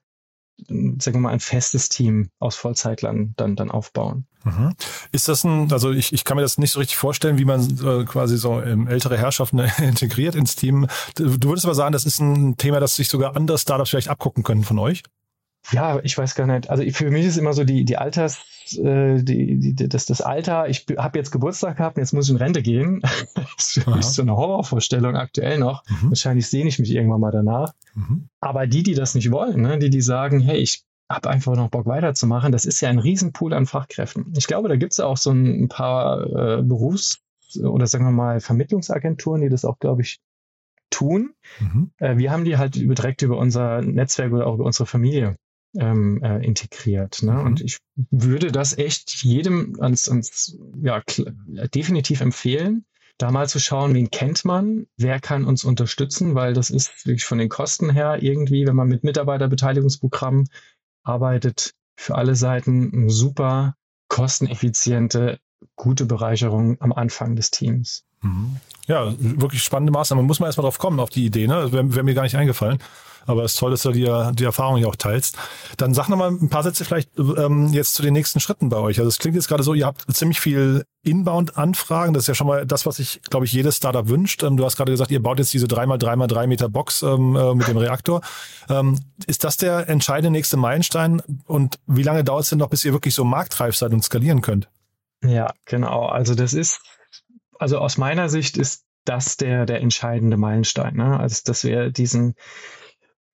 sagen 0.68 1.18
wir 1.18 1.20
mal, 1.20 1.30
ein 1.30 1.40
festes 1.40 1.88
Team 1.88 2.30
aus 2.38 2.56
Vollzeitlern 2.56 3.34
dann, 3.36 3.56
dann 3.56 3.70
aufbauen. 3.70 4.26
Mhm. 4.44 4.75
Ist 5.12 5.28
das 5.28 5.44
ein, 5.44 5.72
also 5.72 5.90
ich, 5.90 6.12
ich 6.12 6.25
kann 6.25 6.36
mir 6.36 6.42
das 6.42 6.56
nicht 6.56 6.72
so 6.72 6.78
richtig 6.78 6.96
vorstellen, 6.96 7.38
wie 7.38 7.44
man 7.44 7.60
äh, 7.84 8.04
quasi 8.04 8.38
so 8.38 8.60
ähm, 8.62 8.86
ältere 8.86 9.18
Herrschaften 9.18 9.58
integriert 9.78 10.34
ins 10.34 10.56
Team. 10.56 10.86
Du 11.16 11.48
würdest 11.48 11.66
aber 11.66 11.75
sagen, 11.75 11.92
das 11.92 12.06
ist 12.06 12.20
ein 12.20 12.56
Thema, 12.56 12.80
das 12.80 12.96
sich 12.96 13.08
sogar 13.08 13.36
andere 13.36 13.58
Startups 13.58 13.90
vielleicht 13.90 14.08
abgucken 14.08 14.44
können 14.44 14.64
von 14.64 14.78
euch? 14.78 15.02
Ja, 15.73 16.00
ich 16.02 16.16
weiß 16.16 16.35
gar 16.35 16.46
nicht. 16.46 16.70
Also 16.70 16.85
für 16.90 17.11
mich 17.11 17.26
ist 17.26 17.37
immer 17.37 17.52
so 17.52 17.64
die, 17.64 17.85
die 17.85 17.96
Alters, 17.96 18.38
äh, 18.76 19.23
die, 19.23 19.75
die, 19.75 19.88
das, 19.88 20.06
das 20.06 20.20
Alter, 20.20 20.68
ich 20.68 20.87
habe 20.96 21.18
jetzt 21.18 21.30
Geburtstag 21.30 21.78
gehabt 21.78 21.96
und 21.96 22.02
jetzt 22.02 22.12
muss 22.12 22.26
ich 22.26 22.30
in 22.30 22.37
Rente 22.37 22.62
gehen. 22.62 23.02
das 23.35 23.76
ist 23.76 24.14
so 24.14 24.23
eine 24.23 24.37
Horrorvorstellung 24.37 25.16
aktuell 25.16 25.58
noch. 25.58 25.85
Mhm. 25.88 26.11
Wahrscheinlich 26.11 26.49
sehne 26.49 26.68
ich 26.68 26.78
mich 26.78 26.90
irgendwann 26.92 27.20
mal 27.20 27.32
danach. 27.32 27.73
Mhm. 27.94 28.28
Aber 28.40 28.66
die, 28.66 28.82
die 28.82 28.94
das 28.94 29.14
nicht 29.14 29.30
wollen, 29.30 29.62
ne, 29.62 29.78
die, 29.78 29.90
die 29.90 30.00
sagen, 30.00 30.40
hey, 30.40 30.58
ich 30.58 30.85
habe 31.08 31.30
einfach 31.30 31.54
noch 31.54 31.68
Bock 31.68 31.87
weiterzumachen, 31.87 32.52
das 32.52 32.64
ist 32.64 32.80
ja 32.80 32.88
ein 32.88 32.99
Riesenpool 32.99 33.54
an 33.54 33.66
Fachkräften. 33.66 34.32
Ich 34.37 34.46
glaube, 34.46 34.68
da 34.68 34.76
gibt 34.76 34.92
es 34.92 35.00
auch 35.00 35.16
so 35.16 35.30
ein 35.30 35.68
paar 35.68 36.58
äh, 36.58 36.62
Berufs- 36.62 37.20
oder 37.62 37.87
sagen 37.87 38.04
wir 38.04 38.11
mal 38.11 38.40
Vermittlungsagenturen, 38.40 39.40
die 39.40 39.49
das 39.49 39.64
auch, 39.64 39.78
glaube 39.78 40.02
ich, 40.02 40.18
tun. 40.90 41.35
Mhm. 41.61 41.90
Äh, 41.99 42.16
wir 42.16 42.32
haben 42.32 42.44
die 42.44 42.56
halt 42.56 42.75
direkt 42.75 43.23
über 43.23 43.38
unser 43.38 43.82
Netzwerk 43.82 44.32
oder 44.32 44.46
auch 44.46 44.54
über 44.54 44.64
unsere 44.64 44.87
Familie 44.87 45.37
ähm, 45.78 46.23
äh, 46.23 46.45
integriert. 46.45 47.23
Ne? 47.23 47.33
Mhm. 47.33 47.47
Und 47.47 47.61
ich 47.61 47.78
würde 48.11 48.52
das 48.52 48.76
echt 48.76 49.23
jedem 49.23 49.80
ans, 49.80 50.09
ans 50.09 50.59
ja, 50.83 51.02
definitiv 51.75 52.21
empfehlen, 52.21 52.85
da 53.18 53.30
mal 53.30 53.49
zu 53.49 53.59
schauen, 53.59 53.95
wen 53.95 54.11
kennt 54.11 54.45
man, 54.45 54.87
wer 54.97 55.21
kann 55.21 55.45
uns 55.45 55.64
unterstützen, 55.64 56.35
weil 56.35 56.52
das 56.52 56.71
ist 56.71 57.06
wirklich 57.06 57.25
von 57.25 57.38
den 57.38 57.49
Kosten 57.49 57.90
her 57.90 58.23
irgendwie, 58.23 58.66
wenn 58.66 58.76
man 58.76 58.88
mit 58.88 59.04
Mitarbeiterbeteiligungsprogrammen 59.04 60.49
arbeitet, 61.02 61.75
für 61.99 62.16
alle 62.16 62.35
Seiten 62.35 62.92
eine 62.92 63.11
super 63.11 63.75
kosteneffiziente, 64.09 65.40
gute 65.76 66.04
Bereicherung 66.04 66.80
am 66.80 66.92
Anfang 66.92 67.37
des 67.37 67.50
Teams. 67.50 68.04
Mhm. 68.26 68.56
Ja, 68.87 69.12
wirklich 69.18 69.62
spannende 69.62 69.92
Maßnahme. 69.92 70.23
Muss 70.23 70.38
man 70.38 70.47
erstmal 70.47 70.64
drauf 70.64 70.78
kommen, 70.78 71.00
auf 71.00 71.11
die 71.11 71.26
Idee. 71.26 71.49
Ne? 71.49 71.73
Wäre 71.73 71.95
wär 71.95 72.02
mir 72.02 72.14
gar 72.14 72.23
nicht 72.23 72.37
eingefallen. 72.37 72.78
Aber 73.26 73.42
es 73.42 73.54
ist 73.54 73.59
toll, 73.59 73.73
dass 73.73 73.83
du 73.83 73.90
die, 73.90 74.09
die 74.35 74.45
Erfahrung 74.45 74.76
hier 74.76 74.88
auch 74.88 74.97
teilst. 74.97 75.37
Dann 75.76 75.95
sag 75.95 76.09
noch 76.09 76.16
mal 76.16 76.30
ein 76.30 76.49
paar 76.49 76.62
Sätze 76.62 76.85
vielleicht 76.85 77.11
ähm, 77.18 77.73
jetzt 77.73 77.95
zu 77.95 78.02
den 78.02 78.12
nächsten 78.12 78.38
Schritten 78.38 78.68
bei 78.68 78.76
euch. 78.76 78.99
Also 79.00 79.09
es 79.09 79.18
klingt 79.18 79.35
jetzt 79.35 79.49
gerade 79.49 79.64
so, 79.64 79.75
ihr 79.75 79.85
habt 79.85 80.04
ziemlich 80.14 80.40
viel 80.40 80.85
Inbound-Anfragen. 81.02 82.14
Das 82.14 82.23
ist 82.23 82.28
ja 82.28 82.35
schon 82.35 82.47
mal 82.47 82.64
das, 82.64 82.87
was 82.87 82.97
sich, 82.97 83.21
glaube 83.28 83.45
ich, 83.45 83.52
jedes 83.52 83.78
Startup 83.78 84.09
wünscht. 84.09 84.45
Ähm, 84.45 84.56
du 84.56 84.64
hast 84.64 84.76
gerade 84.76 84.92
gesagt, 84.92 85.11
ihr 85.11 85.21
baut 85.21 85.40
jetzt 85.40 85.52
diese 85.52 85.66
3x3x3 85.66 86.47
Meter 86.47 86.68
Box 86.68 87.02
ähm, 87.02 87.35
äh, 87.35 87.54
mit 87.54 87.66
dem 87.66 87.78
Reaktor. 87.78 88.21
Ähm, 88.68 89.00
ist 89.26 89.42
das 89.42 89.56
der 89.56 89.88
entscheidende 89.88 90.30
nächste 90.30 90.56
Meilenstein? 90.56 91.21
Und 91.47 91.80
wie 91.88 92.04
lange 92.04 92.23
dauert 92.23 92.45
es 92.45 92.50
denn 92.50 92.61
noch, 92.61 92.68
bis 92.68 92.85
ihr 92.85 92.92
wirklich 92.92 93.14
so 93.14 93.25
marktreif 93.25 93.75
seid 93.75 93.92
und 93.92 94.04
skalieren 94.04 94.40
könnt? 94.40 94.68
Ja, 95.25 95.52
genau. 95.64 96.06
Also 96.06 96.37
das 96.37 96.52
ist, 96.52 96.80
also 97.58 97.78
aus 97.78 97.98
meiner 97.98 98.28
Sicht 98.28 98.56
ist 98.56 98.84
das 99.04 99.36
der, 99.36 99.66
der 99.66 99.80
entscheidende 99.80 100.36
Meilenstein. 100.36 100.96
Ne? 100.96 101.18
Also 101.18 101.42
dass 101.44 101.64
wir 101.64 101.90
diesen 101.90 102.34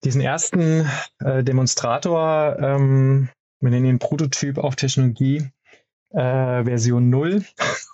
diesen 0.03 0.21
ersten 0.21 0.89
äh, 1.19 1.43
Demonstrator, 1.43 2.57
ähm, 2.59 3.29
wir 3.59 3.69
nennen 3.69 3.85
ihn 3.85 3.99
Prototyp 3.99 4.57
auf 4.57 4.75
Technologie 4.75 5.49
äh, 6.09 6.63
Version 6.63 7.09
0, 7.09 7.43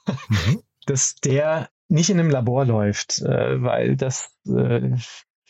mhm. 0.08 0.62
dass 0.86 1.16
der 1.16 1.70
nicht 1.88 2.10
in 2.10 2.20
einem 2.20 2.30
Labor 2.30 2.66
läuft, 2.66 3.22
äh, 3.22 3.62
weil 3.62 3.96
das 3.96 4.32
äh, 4.48 4.96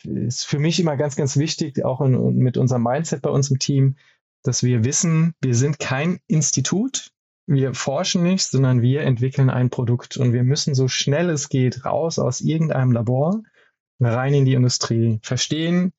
ist 0.04 0.44
für 0.44 0.58
mich 0.58 0.80
immer 0.80 0.96
ganz, 0.96 1.16
ganz 1.16 1.36
wichtig, 1.36 1.84
auch 1.84 2.00
in, 2.00 2.36
mit 2.36 2.56
unserem 2.56 2.82
Mindset 2.82 3.22
bei 3.22 3.30
uns 3.30 3.50
im 3.50 3.58
Team, 3.58 3.96
dass 4.42 4.62
wir 4.62 4.84
wissen, 4.84 5.34
wir 5.42 5.54
sind 5.54 5.78
kein 5.78 6.20
Institut, 6.26 7.10
wir 7.50 7.74
forschen 7.74 8.22
nicht, 8.22 8.44
sondern 8.44 8.82
wir 8.82 9.02
entwickeln 9.02 9.50
ein 9.50 9.70
Produkt 9.70 10.16
und 10.16 10.32
wir 10.32 10.44
müssen 10.44 10.74
so 10.74 10.88
schnell 10.88 11.30
es 11.30 11.48
geht 11.48 11.84
raus 11.84 12.18
aus 12.18 12.40
irgendeinem 12.40 12.92
Labor 12.92 13.42
rein 13.98 14.34
in 14.34 14.44
die 14.44 14.54
Industrie, 14.54 15.18
verstehen, 15.22 15.92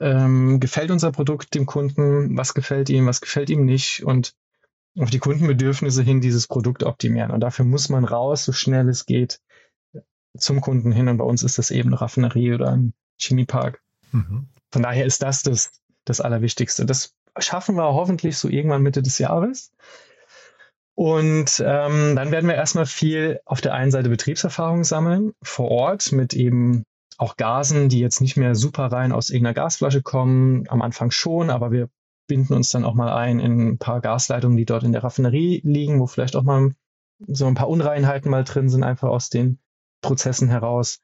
ähm, 0.00 0.60
gefällt 0.60 0.90
unser 0.90 1.12
Produkt 1.12 1.54
dem 1.54 1.66
Kunden, 1.66 2.36
was 2.36 2.54
gefällt 2.54 2.88
ihm, 2.88 3.06
was 3.06 3.20
gefällt 3.20 3.50
ihm 3.50 3.64
nicht 3.64 4.04
und 4.04 4.34
auf 4.98 5.10
die 5.10 5.18
Kundenbedürfnisse 5.18 6.02
hin 6.02 6.20
dieses 6.20 6.46
Produkt 6.46 6.84
optimieren. 6.84 7.32
Und 7.32 7.40
dafür 7.40 7.64
muss 7.64 7.88
man 7.88 8.04
raus, 8.04 8.44
so 8.44 8.52
schnell 8.52 8.88
es 8.88 9.06
geht, 9.06 9.40
zum 10.38 10.60
Kunden 10.60 10.92
hin. 10.92 11.08
Und 11.08 11.18
bei 11.18 11.24
uns 11.24 11.42
ist 11.42 11.58
das 11.58 11.70
eben 11.70 11.90
eine 11.90 12.00
Raffinerie 12.00 12.54
oder 12.54 12.70
ein 12.70 12.94
Chemiepark. 13.18 13.82
Mhm. 14.12 14.46
Von 14.70 14.82
daher 14.82 15.04
ist 15.04 15.22
das, 15.22 15.42
das 15.42 15.72
das 16.04 16.20
Allerwichtigste. 16.20 16.86
Das 16.86 17.14
schaffen 17.38 17.76
wir 17.76 17.94
hoffentlich 17.94 18.36
so 18.36 18.48
irgendwann 18.48 18.82
Mitte 18.82 19.02
des 19.02 19.18
Jahres. 19.18 19.72
Und 20.96 21.62
ähm, 21.64 22.14
dann 22.14 22.30
werden 22.30 22.46
wir 22.46 22.54
erstmal 22.54 22.86
viel 22.86 23.40
auf 23.44 23.60
der 23.60 23.74
einen 23.74 23.90
Seite 23.90 24.08
Betriebserfahrung 24.08 24.84
sammeln, 24.84 25.32
vor 25.42 25.70
Ort 25.70 26.12
mit 26.12 26.34
eben 26.34 26.84
auch 27.18 27.36
Gasen, 27.36 27.88
die 27.88 28.00
jetzt 28.00 28.20
nicht 28.20 28.36
mehr 28.36 28.54
super 28.54 28.86
rein 28.86 29.12
aus 29.12 29.30
irgendeiner 29.30 29.54
Gasflasche 29.54 30.02
kommen, 30.02 30.68
am 30.68 30.82
Anfang 30.82 31.10
schon, 31.10 31.50
aber 31.50 31.72
wir 31.72 31.88
binden 32.26 32.54
uns 32.54 32.70
dann 32.70 32.84
auch 32.84 32.94
mal 32.94 33.12
ein 33.12 33.40
in 33.40 33.68
ein 33.68 33.78
paar 33.78 34.00
Gasleitungen, 34.00 34.56
die 34.56 34.64
dort 34.64 34.84
in 34.84 34.92
der 34.92 35.04
Raffinerie 35.04 35.60
liegen, 35.64 36.00
wo 36.00 36.06
vielleicht 36.06 36.36
auch 36.36 36.42
mal 36.42 36.74
so 37.26 37.46
ein 37.46 37.54
paar 37.54 37.68
Unreinheiten 37.68 38.30
mal 38.30 38.44
drin 38.44 38.68
sind, 38.68 38.82
einfach 38.82 39.08
aus 39.08 39.30
den 39.30 39.58
Prozessen 40.00 40.48
heraus 40.48 41.00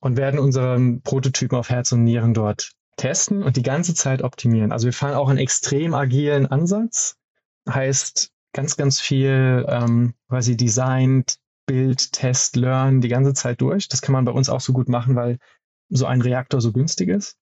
und 0.00 0.16
werden 0.16 0.40
unseren 0.40 1.00
Prototypen 1.02 1.56
auf 1.56 1.70
Herz 1.70 1.92
und 1.92 2.04
Nieren 2.04 2.34
dort 2.34 2.72
testen 2.96 3.42
und 3.42 3.56
die 3.56 3.62
ganze 3.62 3.94
Zeit 3.94 4.22
optimieren. 4.22 4.72
Also 4.72 4.86
wir 4.86 4.92
fahren 4.92 5.14
auch 5.14 5.28
einen 5.28 5.38
extrem 5.38 5.94
agilen 5.94 6.46
Ansatz, 6.46 7.16
heißt 7.68 8.33
ganz, 8.54 8.76
ganz 8.76 9.00
viel 9.00 9.66
ähm, 9.68 10.14
quasi 10.28 10.56
designt, 10.56 11.36
Build, 11.66 12.12
Test, 12.12 12.56
Learn 12.56 13.00
die 13.00 13.08
ganze 13.08 13.34
Zeit 13.34 13.60
durch. 13.60 13.88
Das 13.88 14.00
kann 14.00 14.12
man 14.12 14.24
bei 14.24 14.32
uns 14.32 14.48
auch 14.48 14.60
so 14.60 14.72
gut 14.72 14.88
machen, 14.88 15.16
weil 15.16 15.38
so 15.90 16.06
ein 16.06 16.22
Reaktor 16.22 16.60
so 16.60 16.72
günstig 16.72 17.08
ist. 17.08 17.36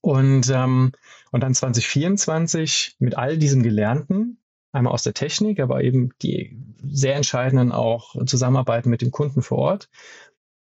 Und, 0.00 0.48
ähm, 0.50 0.92
und 1.32 1.42
dann 1.42 1.54
2024 1.54 2.96
mit 2.98 3.16
all 3.16 3.38
diesem 3.38 3.62
Gelernten, 3.62 4.38
einmal 4.72 4.92
aus 4.92 5.02
der 5.02 5.14
Technik, 5.14 5.60
aber 5.60 5.82
eben 5.82 6.10
die 6.22 6.56
sehr 6.84 7.16
entscheidenden 7.16 7.72
auch 7.72 8.14
Zusammenarbeiten 8.26 8.90
mit 8.90 9.02
dem 9.02 9.10
Kunden 9.10 9.42
vor 9.42 9.58
Ort, 9.58 9.88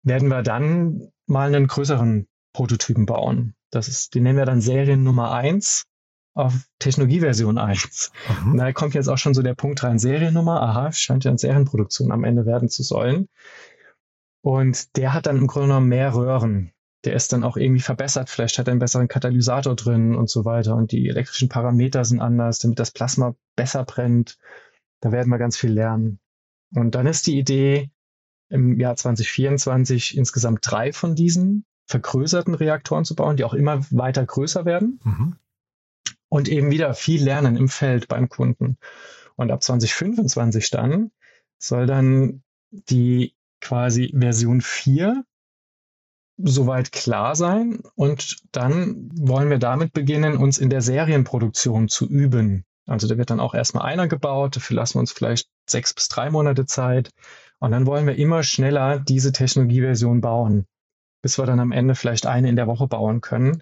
werden 0.04 0.30
wir 0.30 0.42
dann 0.42 1.12
mal 1.26 1.54
einen 1.54 1.68
größeren 1.68 2.28
Prototypen 2.54 3.06
bauen. 3.06 3.56
Das 3.70 3.88
ist, 3.88 4.16
den 4.16 4.24
nennen 4.24 4.38
wir 4.38 4.46
dann 4.46 4.62
Serien 4.62 5.04
Nummer 5.04 5.32
eins 5.32 5.86
auf 6.34 6.54
Technologieversion 6.80 7.58
1. 7.58 8.12
Mhm. 8.46 8.58
Da 8.58 8.72
kommt 8.72 8.94
jetzt 8.94 9.08
auch 9.08 9.18
schon 9.18 9.34
so 9.34 9.42
der 9.42 9.56
Punkt 9.56 9.84
rein, 9.84 10.00
Seriennummer, 10.00 10.62
aha, 10.62 10.92
scheint 10.92 11.24
ja 11.24 11.32
eine 11.32 11.38
Serienproduktion 11.38 12.12
am 12.12 12.24
Ende 12.24 12.46
werden 12.46 12.70
zu 12.70 12.84
sollen. 12.84 13.28
Und 14.42 14.96
der 14.96 15.14
hat 15.14 15.26
dann 15.26 15.38
im 15.38 15.48
Grunde 15.48 15.70
genommen 15.70 15.90
mehr 15.90 16.14
Röhren. 16.14 16.72
Der 17.04 17.14
ist 17.14 17.34
dann 17.34 17.44
auch 17.44 17.58
irgendwie 17.58 17.82
verbessert. 17.82 18.30
Vielleicht 18.30 18.58
hat 18.58 18.68
er 18.68 18.72
einen 18.72 18.80
besseren 18.80 19.08
Katalysator 19.08 19.76
drin 19.76 20.16
und 20.16 20.30
so 20.30 20.46
weiter. 20.46 20.76
Und 20.76 20.92
die 20.92 21.08
elektrischen 21.10 21.50
Parameter 21.50 22.04
sind 22.06 22.20
anders, 22.22 22.60
damit 22.60 22.80
das 22.80 22.92
Plasma 22.92 23.36
besser 23.56 23.84
brennt. 23.84 24.38
Da 25.02 25.12
werden 25.12 25.30
wir 25.30 25.38
ganz 25.38 25.58
viel 25.58 25.72
lernen. 25.72 26.20
Und 26.74 26.96
dann 26.96 27.08
ist 27.08 27.28
die 27.28 27.38
Idee, 27.38 27.90
im 28.50 28.80
Jahr 28.80 28.96
2024 28.96 30.18
insgesamt 30.18 30.60
drei 30.64 30.92
von 30.92 31.16
diesen 31.16 31.66
vergrößerten 31.86 32.56
Reaktoren 32.56 33.06
zu 33.06 33.16
bauen, 33.16 33.38
die 33.38 33.44
auch 33.44 33.54
immer 33.54 33.82
weiter 33.92 34.26
größer 34.26 34.66
werden. 34.66 35.00
Mhm 35.04 35.36
und 36.30 36.48
eben 36.48 36.72
wieder 36.72 36.94
viel 36.94 37.24
lernen 37.24 37.58
im 37.58 37.68
Feld 37.68 38.08
beim 38.08 38.30
Kunden. 38.30 38.78
Und 39.36 39.52
ab 39.52 39.64
2025 39.64 40.70
dann 40.70 41.12
soll 41.58 41.86
dann 41.86 42.44
die 42.72 43.36
quasi 43.62 44.14
Version 44.18 44.62
4 44.62 45.24
soweit 46.42 46.92
klar 46.92 47.36
sein 47.36 47.82
und 47.96 48.38
dann 48.52 49.10
wollen 49.14 49.50
wir 49.50 49.60
damit 49.60 49.92
beginnen, 49.92 50.38
uns 50.38 50.58
in 50.58 50.70
der 50.70 50.82
Serienproduktion 50.82 51.90
zu 51.90 52.08
üben. 52.08 52.64
Also 52.86 53.08
da 53.08 53.18
wird 53.18 53.30
dann 53.30 53.42
auch 53.42 53.54
erstmal 53.54 53.86
einer 53.86 54.08
gebaut, 54.08 54.56
dafür 54.56 54.78
lassen 54.78 54.96
wir 54.96 55.02
uns 55.02 55.12
vielleicht 55.12 55.50
sechs 55.70 55.94
bis 55.94 56.08
drei 56.08 56.30
Monate 56.30 56.66
Zeit 56.66 57.12
und 57.60 57.72
dann 57.72 57.86
wollen 57.86 58.08
wir 58.08 58.16
immer 58.16 58.44
schneller 58.44 59.00
diese 59.00 59.32
Technologieversion 59.32 60.22
bauen, 60.22 60.66
bis 61.22 61.38
wir 61.38 61.46
dann 61.46 61.60
am 61.60 61.74
Ende 61.74 61.94
vielleicht 61.94 62.26
eine 62.26 62.50
in 62.50 62.56
der 62.56 62.68
Woche 62.68 62.88
bauen 62.88 63.20
können. 63.22 63.62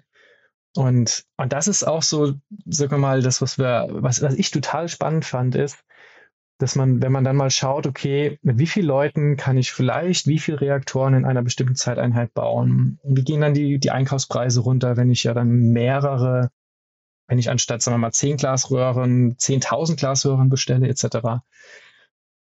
Und, 0.78 1.24
und 1.36 1.52
das 1.52 1.66
ist 1.66 1.82
auch 1.82 2.04
so, 2.04 2.34
sagen 2.66 2.92
wir 2.92 2.98
mal, 2.98 3.20
das, 3.20 3.42
was 3.42 3.58
wir, 3.58 3.88
was, 3.90 4.22
was 4.22 4.34
ich 4.34 4.52
total 4.52 4.88
spannend 4.88 5.24
fand, 5.24 5.56
ist, 5.56 5.76
dass 6.58 6.76
man, 6.76 7.02
wenn 7.02 7.10
man 7.10 7.24
dann 7.24 7.34
mal 7.34 7.50
schaut, 7.50 7.88
okay, 7.88 8.38
mit 8.42 8.58
wie 8.58 8.66
vielen 8.68 8.86
Leuten 8.86 9.36
kann 9.36 9.58
ich 9.58 9.72
vielleicht 9.72 10.28
wie 10.28 10.38
viele 10.38 10.60
Reaktoren 10.60 11.14
in 11.14 11.24
einer 11.24 11.42
bestimmten 11.42 11.74
Zeiteinheit 11.74 12.32
bauen? 12.32 13.00
Wie 13.02 13.24
gehen 13.24 13.40
dann 13.40 13.54
die, 13.54 13.80
die 13.80 13.90
Einkaufspreise 13.90 14.60
runter, 14.60 14.96
wenn 14.96 15.10
ich 15.10 15.24
ja 15.24 15.34
dann 15.34 15.48
mehrere, 15.48 16.48
wenn 17.26 17.40
ich 17.40 17.50
anstatt, 17.50 17.82
sagen 17.82 17.96
wir 17.96 17.98
mal, 17.98 18.12
10 18.12 18.36
Glasröhren, 18.36 19.34
10.000 19.36 19.96
Glasröhren 19.96 20.48
bestelle, 20.48 20.86
etc. 20.86 21.42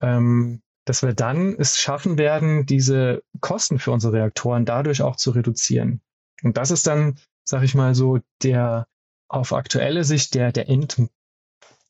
Ähm, 0.01 0.63
dass 0.87 1.03
wir 1.03 1.13
dann 1.13 1.55
es 1.59 1.79
schaffen 1.79 2.17
werden, 2.17 2.65
diese 2.65 3.23
Kosten 3.41 3.79
für 3.79 3.91
unsere 3.91 4.15
Reaktoren 4.15 4.65
dadurch 4.65 5.03
auch 5.03 5.17
zu 5.17 5.33
reduzieren. 5.33 6.01
Und 6.43 6.57
das 6.57 6.71
ist 6.71 6.87
dann 6.87 7.19
sag 7.45 7.63
ich 7.63 7.75
mal 7.75 7.95
so, 7.95 8.21
der 8.43 8.87
auf 9.29 9.53
aktuelle 9.53 10.05
Sicht 10.05 10.35
der, 10.35 10.53
der 10.53 10.69
End, 10.69 11.03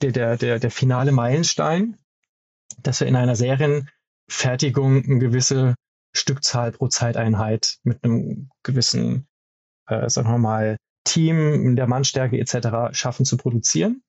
der, 0.01 0.12
der, 0.12 0.37
der, 0.37 0.59
der 0.59 0.71
finale 0.71 1.12
Meilenstein, 1.12 1.99
dass 2.83 3.01
wir 3.01 3.07
in 3.07 3.17
einer 3.17 3.37
Serienfertigung 3.37 5.05
eine 5.05 5.19
gewisse 5.19 5.75
Stückzahl 6.15 6.73
pro 6.73 6.88
Zeiteinheit 6.88 7.79
mit 7.83 8.05
einem 8.05 8.51
gewissen, 8.62 9.27
äh, 9.87 10.09
sagen 10.09 10.31
wir 10.31 10.38
mal, 10.38 10.77
Team, 11.05 11.75
der 11.75 11.88
Mannstärke 11.88 12.38
etc. 12.38 12.97
schaffen 12.97 13.25
zu 13.25 13.37
produzieren. 13.37 14.03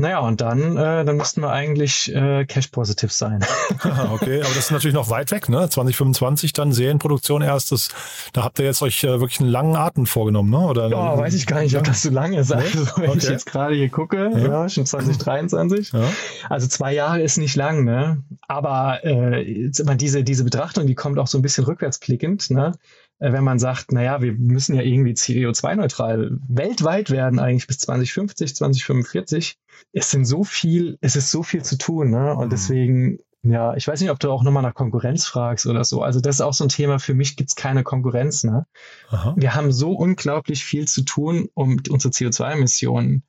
Naja, 0.00 0.20
und 0.20 0.40
dann, 0.40 0.76
äh, 0.76 1.04
dann 1.04 1.16
müssten 1.16 1.40
wir 1.40 1.50
eigentlich 1.50 2.14
äh, 2.14 2.44
cash-positiv 2.44 3.10
sein. 3.10 3.44
okay, 4.12 4.40
aber 4.40 4.54
das 4.54 4.58
ist 4.58 4.70
natürlich 4.70 4.94
noch 4.94 5.10
weit 5.10 5.32
weg, 5.32 5.48
ne? 5.48 5.68
2025 5.68 6.52
dann 6.52 6.72
Serienproduktion 6.72 7.42
erstes. 7.42 7.88
Da 8.32 8.44
habt 8.44 8.60
ihr 8.60 8.64
jetzt 8.64 8.80
euch 8.80 9.02
äh, 9.02 9.18
wirklich 9.18 9.40
einen 9.40 9.50
langen 9.50 9.74
Atem 9.74 10.06
vorgenommen, 10.06 10.50
ne? 10.50 10.58
Oder, 10.58 10.88
ja, 10.88 11.18
weiß 11.18 11.34
ich 11.34 11.46
gar 11.46 11.62
nicht, 11.62 11.76
ob 11.76 11.82
das 11.82 12.02
so 12.02 12.10
lang 12.10 12.32
ist. 12.32 12.52
Also, 12.52 12.86
wenn 12.96 13.10
okay. 13.10 13.18
ich 13.18 13.28
jetzt 13.28 13.46
gerade 13.46 13.74
hier 13.74 13.88
gucke, 13.88 14.30
ja, 14.34 14.38
ja 14.38 14.68
schon 14.68 14.86
2023. 14.86 15.90
Ja. 15.92 16.04
Also 16.48 16.68
zwei 16.68 16.94
Jahre 16.94 17.20
ist 17.20 17.36
nicht 17.36 17.56
lang, 17.56 17.84
ne? 17.84 18.22
Aber 18.46 19.04
äh, 19.04 19.70
diese, 19.96 20.22
diese 20.22 20.44
Betrachtung, 20.44 20.86
die 20.86 20.94
kommt 20.94 21.18
auch 21.18 21.26
so 21.26 21.38
ein 21.38 21.42
bisschen 21.42 21.64
rückwärtsblickend, 21.64 22.50
ne? 22.50 22.72
Äh, 23.18 23.32
wenn 23.32 23.44
man 23.44 23.58
sagt, 23.58 23.92
naja, 23.92 24.22
wir 24.22 24.32
müssen 24.32 24.74
ja 24.74 24.82
irgendwie 24.82 25.12
CO2-neutral 25.12 26.38
weltweit 26.48 27.10
werden, 27.10 27.38
eigentlich 27.38 27.66
bis 27.66 27.78
2050, 27.78 28.56
2045. 28.56 29.58
Es 29.92 30.10
sind 30.10 30.24
so 30.24 30.44
viel, 30.44 30.98
es 31.00 31.16
ist 31.16 31.30
so 31.30 31.42
viel 31.42 31.62
zu 31.62 31.78
tun, 31.78 32.10
ne? 32.10 32.34
Und 32.34 32.46
mhm. 32.46 32.50
deswegen, 32.50 33.18
ja, 33.42 33.74
ich 33.74 33.86
weiß 33.86 34.00
nicht, 34.00 34.10
ob 34.10 34.18
du 34.18 34.30
auch 34.30 34.42
nochmal 34.42 34.62
nach 34.62 34.74
Konkurrenz 34.74 35.26
fragst 35.26 35.66
oder 35.66 35.84
so. 35.84 36.02
Also 36.02 36.20
das 36.20 36.36
ist 36.36 36.40
auch 36.40 36.54
so 36.54 36.64
ein 36.64 36.70
Thema, 36.70 36.98
für 36.98 37.14
mich 37.14 37.36
gibt's 37.36 37.56
keine 37.56 37.82
Konkurrenz, 37.82 38.44
ne? 38.44 38.66
Aha. 39.10 39.34
Wir 39.36 39.54
haben 39.54 39.72
so 39.72 39.92
unglaublich 39.92 40.64
viel 40.64 40.86
zu 40.86 41.02
tun, 41.02 41.48
um 41.54 41.80
unsere 41.90 42.12
CO2-Emissionen 42.12 43.22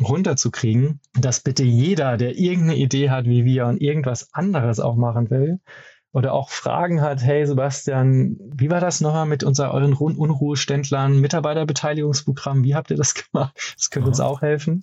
runterzukriegen, 0.00 1.00
dass 1.14 1.40
bitte 1.40 1.64
jeder, 1.64 2.16
der 2.16 2.38
irgendeine 2.38 2.76
Idee 2.76 3.10
hat, 3.10 3.26
wie 3.26 3.44
wir 3.44 3.66
und 3.66 3.80
irgendwas 3.80 4.32
anderes 4.32 4.80
auch 4.80 4.96
machen 4.96 5.28
will, 5.30 5.60
oder 6.12 6.34
auch 6.34 6.50
Fragen 6.50 7.00
hat, 7.00 7.22
hey 7.22 7.46
Sebastian, 7.46 8.36
wie 8.40 8.70
war 8.70 8.80
das 8.80 9.00
nochmal 9.00 9.26
mit 9.26 9.44
unser, 9.44 9.72
euren 9.72 9.94
Unruheständlern, 9.94 11.18
Mitarbeiterbeteiligungsprogramm, 11.20 12.64
wie 12.64 12.74
habt 12.74 12.90
ihr 12.90 12.96
das 12.96 13.14
gemacht? 13.32 13.74
Das 13.76 13.90
könnte 13.90 14.08
uns 14.08 14.20
auch 14.20 14.42
helfen. 14.42 14.82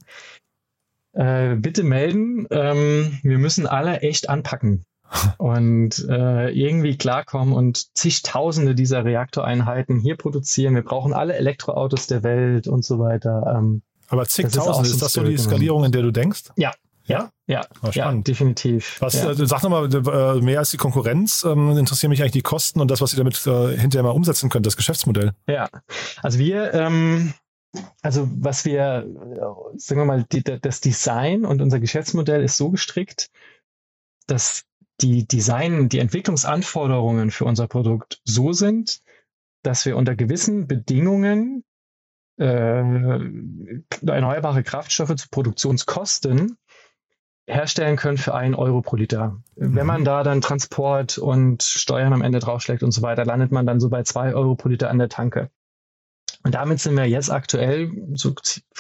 Äh, 1.14 1.56
bitte 1.56 1.84
melden, 1.84 2.48
ähm, 2.52 3.20
wir 3.24 3.38
müssen 3.38 3.68
alle 3.68 4.02
echt 4.02 4.30
anpacken 4.30 4.86
und 5.38 6.06
äh, 6.08 6.50
irgendwie 6.50 6.98
klarkommen 6.98 7.54
und 7.54 7.96
zigtausende 7.98 8.76
dieser 8.76 9.06
Reaktoreinheiten 9.06 10.00
hier 10.00 10.18
produzieren. 10.18 10.76
Wir 10.76 10.84
brauchen 10.84 11.14
alle 11.14 11.36
Elektroautos 11.36 12.08
der 12.08 12.24
Welt 12.24 12.68
und 12.68 12.86
so 12.86 13.00
weiter. 13.00 13.56
Ähm, 13.56 13.82
Aber 14.10 14.26
zigtausend, 14.26 14.86
ist, 14.86 14.94
ist 14.94 15.02
das 15.02 15.14
so 15.14 15.24
die 15.24 15.38
Skalierung, 15.38 15.84
in 15.84 15.92
der 15.92 16.04
du 16.04 16.12
denkst? 16.12 16.46
Ja, 16.56 16.74
ja, 17.10 17.32
ja, 17.48 17.62
oh, 17.82 17.90
ja, 17.92 18.14
definitiv. 18.14 19.02
Was, 19.02 19.16
ja. 19.16 19.32
Äh, 19.32 19.46
sag 19.48 19.64
nochmal, 19.64 19.94
äh, 19.94 20.42
mehr 20.42 20.60
als 20.60 20.70
die 20.72 20.78
Konkurrenz, 20.78 21.44
ähm, 21.44 21.76
interessieren 21.78 22.12
mich 22.12 22.22
eigentlich 22.22 22.34
die 22.34 22.42
Kosten 22.42 22.80
und 22.80 22.92
das, 22.92 23.02
was 23.02 23.14
ihr 23.14 23.18
damit 23.18 23.36
äh, 23.48 23.78
hinterher 23.78 24.04
mal 24.04 24.12
umsetzen 24.12 24.50
könnt, 24.50 24.66
das 24.66 24.78
Geschäftsmodell. 24.78 25.34
Ja, 25.48 25.68
also 26.22 26.38
wir, 26.38 26.74
ähm, 26.74 27.34
also 28.02 28.30
was 28.32 28.64
wir, 28.66 29.08
äh, 29.08 29.78
sagen 29.80 30.02
wir 30.02 30.06
mal, 30.06 30.24
die, 30.32 30.44
das 30.44 30.82
Design 30.82 31.46
und 31.46 31.62
unser 31.62 31.80
Geschäftsmodell 31.80 32.44
ist 32.44 32.58
so 32.58 32.70
gestrickt, 32.70 33.32
dass 34.28 34.66
die 35.02 35.28
Design, 35.28 35.90
die 35.90 36.00
Entwicklungsanforderungen 36.00 37.32
für 37.32 37.46
unser 37.46 37.68
Produkt 37.68 38.22
so 38.24 38.54
sind, 38.54 39.02
dass 39.64 39.86
wir 39.86 39.98
unter 39.98 40.16
gewissen 40.16 40.68
Bedingungen 40.68 41.64
äh, 42.38 42.46
erneuerbare 44.06 44.64
Kraftstoffe 44.64 45.16
zu 45.16 45.28
Produktionskosten 45.30 46.58
herstellen 47.50 47.98
können 47.98 48.18
für 48.18 48.34
einen 48.34 48.56
Euro 48.56 48.82
pro 48.82 48.96
Liter. 48.96 49.38
Mhm. 49.56 49.76
Wenn 49.76 49.86
man 49.86 50.06
da 50.06 50.24
dann 50.24 50.42
Transport 50.42 51.18
und 51.18 51.64
Steuern 51.64 52.14
am 52.14 52.22
Ende 52.22 52.40
draufschlägt 52.40 52.84
und 52.84 52.92
so 52.92 53.02
weiter, 53.02 53.26
landet 53.26 53.52
man 53.52 53.66
dann 53.66 53.80
so 53.80 53.90
bei 53.90 54.04
zwei 54.04 54.34
Euro 54.34 54.56
pro 54.56 54.70
Liter 54.70 54.90
an 54.90 55.00
der 55.00 55.10
Tanke. 55.10 55.50
Und 56.44 56.56
damit 56.56 56.80
sind 56.80 56.96
wir 56.96 57.06
jetzt 57.06 57.32
aktuell 57.32 57.92
so 58.14 58.34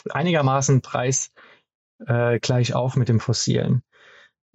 einigermaßen 0.09 0.81
preisgleich 0.81 2.69
äh, 2.69 2.73
auf 2.73 2.95
mit 2.95 3.09
dem 3.09 3.19
Fossilen. 3.19 3.83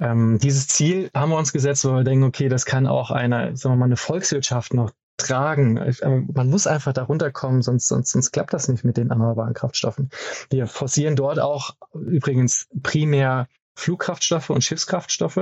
Ähm, 0.00 0.38
dieses 0.38 0.68
Ziel 0.68 1.11
haben 1.14 1.31
wir 1.31 1.38
uns 1.38 1.53
gesetzt, 1.53 1.85
weil 1.85 1.96
wir 1.96 2.05
denken, 2.05 2.24
okay, 2.24 2.48
das 2.48 2.64
kann 2.64 2.87
auch 2.87 3.11
eine, 3.11 3.57
sagen 3.57 3.74
wir 3.74 3.79
mal, 3.79 3.85
eine 3.87 3.96
Volkswirtschaft 3.96 4.74
noch 4.74 4.90
tragen. 5.16 5.94
Man 6.33 6.50
muss 6.50 6.66
einfach 6.66 6.92
darunter 6.92 7.31
kommen, 7.31 7.62
sonst, 7.62 7.87
sonst, 7.87 8.11
sonst 8.11 8.33
klappt 8.33 8.53
das 8.53 8.68
nicht 8.68 8.85
mit 8.85 8.96
den 8.96 9.11
erneuerbaren 9.11 9.55
Kraftstoffen. 9.55 10.11
Wir 10.50 10.66
forcieren 10.66 11.14
dort 11.14 11.38
auch 11.38 11.77
übrigens 11.92 12.66
primär 12.83 13.46
Flugkraftstoffe 13.75 14.51
und 14.51 14.63
Schiffskraftstoffe, 14.63 15.41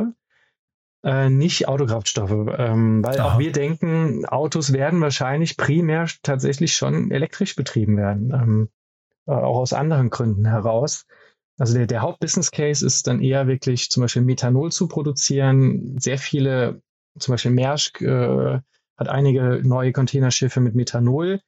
äh, 1.04 1.28
nicht 1.30 1.68
Autokraftstoffe, 1.68 2.30
ähm, 2.58 3.04
weil 3.04 3.20
Aha. 3.20 3.34
auch 3.34 3.38
wir 3.38 3.52
denken, 3.52 4.24
Autos 4.26 4.72
werden 4.72 5.00
wahrscheinlich 5.00 5.56
primär 5.56 6.06
tatsächlich 6.22 6.74
schon 6.74 7.10
elektrisch 7.10 7.56
betrieben 7.56 7.96
werden, 7.96 8.32
ähm, 8.32 8.68
äh, 9.26 9.32
auch 9.32 9.58
aus 9.58 9.72
anderen 9.72 10.10
Gründen 10.10 10.46
heraus. 10.46 11.06
Also 11.58 11.74
der, 11.74 11.86
der 11.86 12.02
Hauptbusiness 12.02 12.50
Case 12.50 12.84
ist 12.84 13.06
dann 13.06 13.20
eher 13.20 13.46
wirklich 13.46 13.90
zum 13.90 14.02
Beispiel 14.02 14.22
Methanol 14.22 14.72
zu 14.72 14.88
produzieren. 14.88 15.98
Sehr 15.98 16.18
viele, 16.18 16.82
zum 17.18 17.32
Beispiel 17.32 17.50
Maersk 17.50 18.00
äh, 18.00 18.60
hat 18.96 19.08
einige 19.08 19.60
neue 19.62 19.92
Containerschiffe 19.92 20.60
mit 20.60 20.74
Methanol 20.74 21.40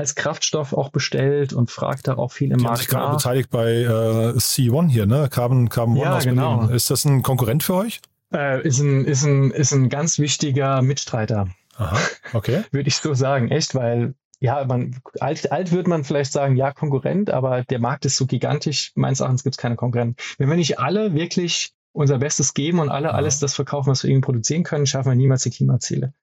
als 0.00 0.14
Kraftstoff 0.14 0.72
auch 0.72 0.88
bestellt 0.88 1.52
und 1.52 1.70
fragt 1.70 2.08
da 2.08 2.14
auch 2.14 2.32
viel 2.32 2.50
im 2.50 2.58
Die 2.58 2.64
Markt. 2.64 2.78
Haben 2.78 2.80
sich 2.80 2.88
gerade 2.88 3.16
beteiligt 3.16 3.50
bei 3.50 3.82
äh, 3.82 4.38
C1 4.38 4.88
hier, 4.88 5.04
ne? 5.04 5.28
Carbon, 5.30 5.68
Carbon 5.68 5.96
One 5.96 6.04
ja, 6.04 6.16
aus 6.16 6.24
genau. 6.24 6.56
Berlin. 6.56 6.74
Ist 6.74 6.90
das 6.90 7.04
ein 7.04 7.22
Konkurrent 7.22 7.62
für 7.62 7.74
euch? 7.74 8.00
Äh, 8.32 8.66
ist, 8.66 8.80
ein, 8.80 9.04
ist, 9.04 9.24
ein, 9.24 9.50
ist 9.50 9.72
ein 9.72 9.90
ganz 9.90 10.18
wichtiger 10.18 10.80
Mitstreiter. 10.80 11.48
Aha, 11.76 11.98
okay. 12.32 12.62
Würde 12.72 12.88
ich 12.88 12.96
so 12.96 13.12
sagen, 13.12 13.50
echt, 13.50 13.74
weil 13.74 14.14
ja, 14.38 14.64
man, 14.64 14.96
alt, 15.20 15.52
alt 15.52 15.70
wird 15.70 15.86
man 15.86 16.02
vielleicht 16.02 16.32
sagen, 16.32 16.56
ja, 16.56 16.72
Konkurrent, 16.72 17.30
aber 17.30 17.62
der 17.64 17.78
Markt 17.78 18.06
ist 18.06 18.16
so 18.16 18.24
gigantisch, 18.24 18.92
meines 18.94 19.20
Erachtens 19.20 19.42
gibt 19.42 19.56
es 19.56 19.58
keine 19.58 19.76
Konkurrenten. 19.76 20.16
Wenn 20.38 20.48
wir 20.48 20.56
nicht 20.56 20.78
alle 20.78 21.12
wirklich 21.12 21.72
unser 21.92 22.18
Bestes 22.18 22.54
geben 22.54 22.78
und 22.78 22.88
alle 22.88 23.08
ja. 23.08 23.12
alles 23.12 23.38
das 23.38 23.54
verkaufen, 23.54 23.90
was 23.90 24.02
wir 24.02 24.08
irgendwie 24.08 24.24
produzieren 24.24 24.62
können, 24.62 24.86
schaffen 24.86 25.10
wir 25.10 25.16
niemals 25.16 25.42
die 25.42 25.50
Klimaziele. 25.50 26.14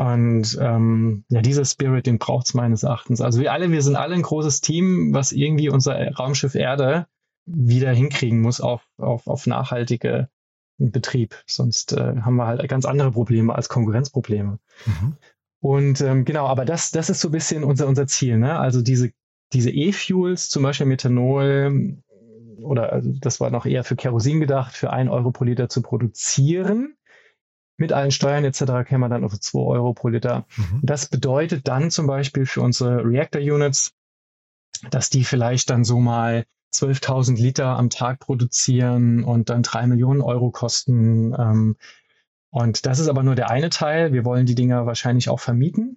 Und 0.00 0.56
ähm, 0.58 1.24
ja, 1.28 1.42
dieser 1.42 1.66
Spirit, 1.66 2.06
den 2.06 2.18
braucht 2.18 2.46
es 2.46 2.54
meines 2.54 2.84
Erachtens. 2.84 3.20
Also 3.20 3.38
wir 3.38 3.52
alle, 3.52 3.70
wir 3.70 3.82
sind 3.82 3.96
alle 3.96 4.14
ein 4.14 4.22
großes 4.22 4.62
Team, 4.62 5.12
was 5.12 5.30
irgendwie 5.30 5.68
unser 5.68 6.14
Raumschiff 6.14 6.54
Erde 6.54 7.06
wieder 7.44 7.92
hinkriegen 7.92 8.40
muss 8.40 8.62
auf, 8.62 8.80
auf, 8.96 9.26
auf 9.26 9.46
nachhaltige 9.46 10.30
Betrieb. 10.78 11.36
Sonst 11.46 11.92
äh, 11.92 12.16
haben 12.22 12.36
wir 12.36 12.46
halt 12.46 12.66
ganz 12.66 12.86
andere 12.86 13.10
Probleme 13.10 13.54
als 13.54 13.68
Konkurrenzprobleme. 13.68 14.58
Mhm. 14.86 15.16
Und 15.60 16.00
ähm, 16.00 16.24
genau, 16.24 16.46
aber 16.46 16.64
das, 16.64 16.92
das 16.92 17.10
ist 17.10 17.20
so 17.20 17.28
ein 17.28 17.32
bisschen 17.32 17.62
unser, 17.62 17.86
unser 17.86 18.06
Ziel. 18.06 18.38
Ne? 18.38 18.58
Also 18.58 18.80
diese, 18.80 19.12
diese 19.52 19.68
E-Fuels, 19.68 20.48
zum 20.48 20.62
Beispiel 20.62 20.86
Methanol, 20.86 21.98
oder 22.62 22.90
also 22.90 23.12
das 23.20 23.38
war 23.38 23.50
noch 23.50 23.66
eher 23.66 23.84
für 23.84 23.96
Kerosin 23.96 24.40
gedacht, 24.40 24.74
für 24.74 24.94
ein 24.94 25.10
Euro 25.10 25.30
pro 25.30 25.44
Liter 25.44 25.68
zu 25.68 25.82
produzieren. 25.82 26.96
Mit 27.80 27.94
allen 27.94 28.10
Steuern 28.10 28.44
etc. 28.44 28.86
käme 28.86 28.98
man 28.98 29.10
dann 29.10 29.24
auf 29.24 29.40
zwei 29.40 29.60
Euro 29.60 29.94
pro 29.94 30.08
Liter. 30.08 30.44
Mhm. 30.54 30.80
Das 30.82 31.06
bedeutet 31.06 31.66
dann 31.66 31.90
zum 31.90 32.06
Beispiel 32.06 32.44
für 32.44 32.60
unsere 32.60 33.02
Reactor-Units, 33.06 33.94
dass 34.90 35.08
die 35.08 35.24
vielleicht 35.24 35.70
dann 35.70 35.82
so 35.82 35.98
mal 35.98 36.44
12.000 36.74 37.40
Liter 37.40 37.78
am 37.78 37.88
Tag 37.88 38.18
produzieren 38.18 39.24
und 39.24 39.48
dann 39.48 39.62
drei 39.62 39.86
Millionen 39.86 40.20
Euro 40.20 40.50
kosten. 40.50 41.32
Ähm, 41.32 41.76
und 42.50 42.84
das 42.84 42.98
ist 42.98 43.08
aber 43.08 43.22
nur 43.22 43.34
der 43.34 43.48
eine 43.48 43.70
Teil. 43.70 44.12
Wir 44.12 44.26
wollen 44.26 44.44
die 44.44 44.54
Dinger 44.54 44.84
wahrscheinlich 44.84 45.30
auch 45.30 45.40
vermieten. 45.40 45.96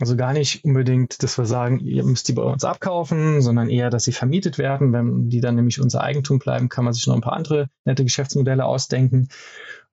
Also 0.00 0.16
gar 0.16 0.32
nicht 0.32 0.64
unbedingt, 0.64 1.22
dass 1.22 1.36
wir 1.36 1.44
sagen, 1.44 1.78
ihr 1.80 2.04
müsst 2.04 2.26
die 2.28 2.32
bei 2.32 2.42
uns 2.42 2.64
abkaufen, 2.64 3.42
sondern 3.42 3.68
eher, 3.68 3.90
dass 3.90 4.04
sie 4.04 4.12
vermietet 4.12 4.56
werden. 4.56 4.94
Wenn 4.94 5.28
die 5.28 5.42
dann 5.42 5.56
nämlich 5.56 5.78
unser 5.78 6.00
Eigentum 6.00 6.38
bleiben, 6.38 6.70
kann 6.70 6.86
man 6.86 6.94
sich 6.94 7.06
noch 7.06 7.14
ein 7.14 7.20
paar 7.20 7.34
andere 7.34 7.68
nette 7.84 8.02
Geschäftsmodelle 8.02 8.64
ausdenken. 8.64 9.28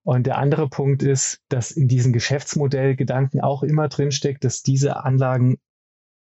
Und 0.10 0.26
der 0.26 0.40
andere 0.40 0.68
Punkt 0.68 1.04
ist, 1.04 1.40
dass 1.50 1.70
in 1.70 1.88
diesen 1.88 2.14
Geschäftsmodellgedanken 2.14 3.42
auch 3.42 3.62
immer 3.62 3.90
drinsteckt, 3.90 4.44
dass 4.44 4.64
diese 4.64 5.04
Anlagen, 5.06 5.60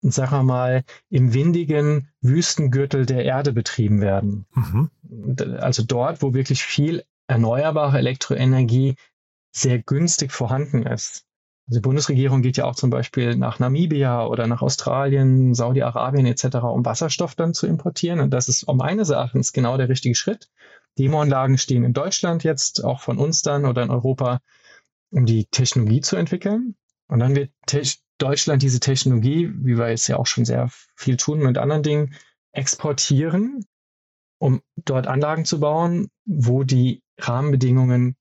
sagen 0.00 0.32
wir 0.32 0.42
mal, 0.42 0.84
im 1.10 1.34
windigen 1.34 2.08
Wüstengürtel 2.22 3.04
der 3.04 3.26
Erde 3.26 3.52
betrieben 3.52 4.00
werden. 4.00 4.46
Mhm. 4.54 4.90
Also 5.58 5.82
dort, 5.82 6.22
wo 6.22 6.32
wirklich 6.32 6.62
viel 6.62 7.04
erneuerbare 7.26 7.98
Elektroenergie 7.98 8.94
sehr 9.54 9.82
günstig 9.82 10.32
vorhanden 10.32 10.84
ist. 10.84 11.26
Also 11.66 11.80
die 11.80 11.82
Bundesregierung 11.82 12.40
geht 12.40 12.56
ja 12.56 12.64
auch 12.64 12.76
zum 12.76 12.88
Beispiel 12.88 13.36
nach 13.36 13.58
Namibia 13.58 14.24
oder 14.24 14.46
nach 14.46 14.62
Australien, 14.62 15.52
Saudi-Arabien 15.52 16.24
etc., 16.24 16.56
um 16.62 16.86
Wasserstoff 16.86 17.34
dann 17.34 17.52
zu 17.52 17.66
importieren. 17.66 18.20
Und 18.20 18.30
das 18.30 18.48
ist 18.48 18.66
meines 18.66 19.10
Erachtens 19.10 19.52
genau 19.52 19.76
der 19.76 19.90
richtige 19.90 20.14
Schritt. 20.14 20.48
Demoanlagen 20.98 21.58
stehen 21.58 21.84
in 21.84 21.92
Deutschland 21.92 22.44
jetzt, 22.44 22.84
auch 22.84 23.00
von 23.00 23.18
uns 23.18 23.42
dann 23.42 23.64
oder 23.64 23.82
in 23.82 23.90
Europa, 23.90 24.40
um 25.10 25.26
die 25.26 25.46
Technologie 25.46 26.00
zu 26.00 26.16
entwickeln. 26.16 26.76
Und 27.08 27.18
dann 27.18 27.34
wird 27.34 27.50
Deutschland 28.18 28.62
diese 28.62 28.80
Technologie, 28.80 29.52
wie 29.56 29.76
wir 29.76 29.88
jetzt 29.90 30.08
ja 30.08 30.16
auch 30.16 30.26
schon 30.26 30.44
sehr 30.44 30.68
viel 30.96 31.16
tun 31.16 31.40
mit 31.40 31.58
anderen 31.58 31.82
Dingen, 31.82 32.14
exportieren, 32.52 33.64
um 34.38 34.62
dort 34.76 35.06
Anlagen 35.06 35.44
zu 35.44 35.60
bauen, 35.60 36.08
wo 36.24 36.62
die 36.62 37.02
Rahmenbedingungen 37.18 38.16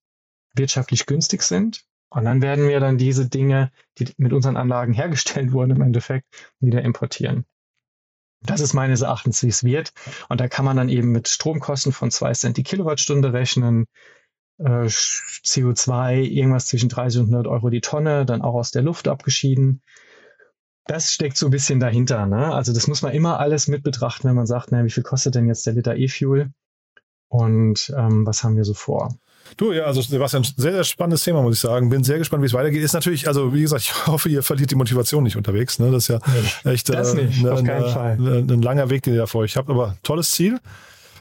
wirtschaftlich 0.55 1.05
günstig 1.05 1.43
sind. 1.43 1.86
Und 2.09 2.25
dann 2.25 2.41
werden 2.41 2.67
wir 2.67 2.79
dann 2.79 2.97
diese 2.97 3.27
Dinge, 3.27 3.71
die 3.97 4.13
mit 4.17 4.33
unseren 4.33 4.57
Anlagen 4.57 4.93
hergestellt 4.93 5.51
wurden, 5.51 5.75
im 5.75 5.81
Endeffekt 5.81 6.27
wieder 6.59 6.81
importieren. 6.81 7.45
Das 8.45 8.60
ist 8.60 8.73
meines 8.73 9.01
Erachtens, 9.01 9.41
wie 9.43 9.47
es 9.47 9.63
wird. 9.63 9.93
Und 10.29 10.41
da 10.41 10.47
kann 10.47 10.65
man 10.65 10.77
dann 10.77 10.89
eben 10.89 11.12
mit 11.12 11.27
Stromkosten 11.27 11.91
von 11.91 12.12
zwei 12.12 12.34
Cent 12.34 12.58
die 12.58 12.63
Kilowattstunde 12.63 13.34
rechnen, 13.34 13.86
äh, 14.60 14.88
CO2 14.88 16.21
irgendwas 16.21 16.67
zwischen 16.67 16.89
30 16.89 17.21
und 17.21 17.27
100 17.27 17.47
Euro 17.47 17.69
die 17.69 17.82
Tonne, 17.82 18.25
dann 18.25 18.41
auch 18.41 18.53
aus 18.53 18.71
der 18.71 18.82
Luft 18.82 19.08
abgeschieden. 19.08 19.82
Das 20.86 21.13
steckt 21.13 21.38
so 21.38 21.47
ein 21.47 21.51
bisschen 21.51 21.79
dahinter. 21.79 22.25
Ne? 22.25 22.53
Also 22.53 22.73
das 22.73 22.88
muss 22.88 23.01
man 23.01 23.13
immer 23.13 23.39
alles 23.39 23.67
mit 23.67 23.84
betrachten, 23.84 24.27
wenn 24.27 24.36
man 24.36 24.45
sagt, 24.45 24.71
na, 24.71 24.84
wie 24.84 24.89
viel 24.89 25.03
kostet 25.03 25.36
denn 25.36 25.47
jetzt 25.47 25.65
der 25.65 25.73
Liter 25.73 25.95
E-Fuel 25.95 26.51
und 27.29 27.93
ähm, 27.97 28.25
was 28.25 28.43
haben 28.43 28.58
wir 28.58 28.65
so 28.65 28.73
vor. 28.73 29.15
Du, 29.58 29.71
ja, 29.71 29.84
also 29.84 30.01
Sebastian, 30.01 30.43
sehr, 30.43 30.73
sehr 30.73 30.84
spannendes 30.84 31.23
Thema, 31.23 31.41
muss 31.41 31.56
ich 31.56 31.62
sagen. 31.62 31.89
Bin 31.89 32.03
sehr 32.03 32.17
gespannt, 32.17 32.41
wie 32.41 32.47
es 32.47 32.53
weitergeht. 32.53 32.82
Ist 32.82 32.93
natürlich, 32.93 33.27
also 33.27 33.53
wie 33.53 33.62
gesagt, 33.62 33.84
ich 33.84 34.08
hoffe, 34.08 34.29
ihr 34.29 34.43
verliert 34.43 34.71
die 34.71 34.75
Motivation 34.75 35.23
nicht 35.23 35.36
unterwegs. 35.36 35.79
Ne? 35.79 35.91
Das 35.91 36.03
ist 36.03 36.08
ja 36.10 36.71
echt 36.71 36.89
äh, 36.89 36.93
ne, 36.93 37.29
ne, 37.41 37.63
keinen 37.63 37.89
Fall. 37.89 38.17
Ne, 38.17 38.38
ein 38.38 38.62
langer 38.62 38.89
Weg, 38.89 39.03
den 39.03 39.13
ihr 39.13 39.19
da 39.19 39.25
vor 39.27 39.41
euch 39.41 39.58
habt. 39.58 39.69
Aber 39.69 39.97
tolles 40.03 40.32
Ziel. 40.32 40.60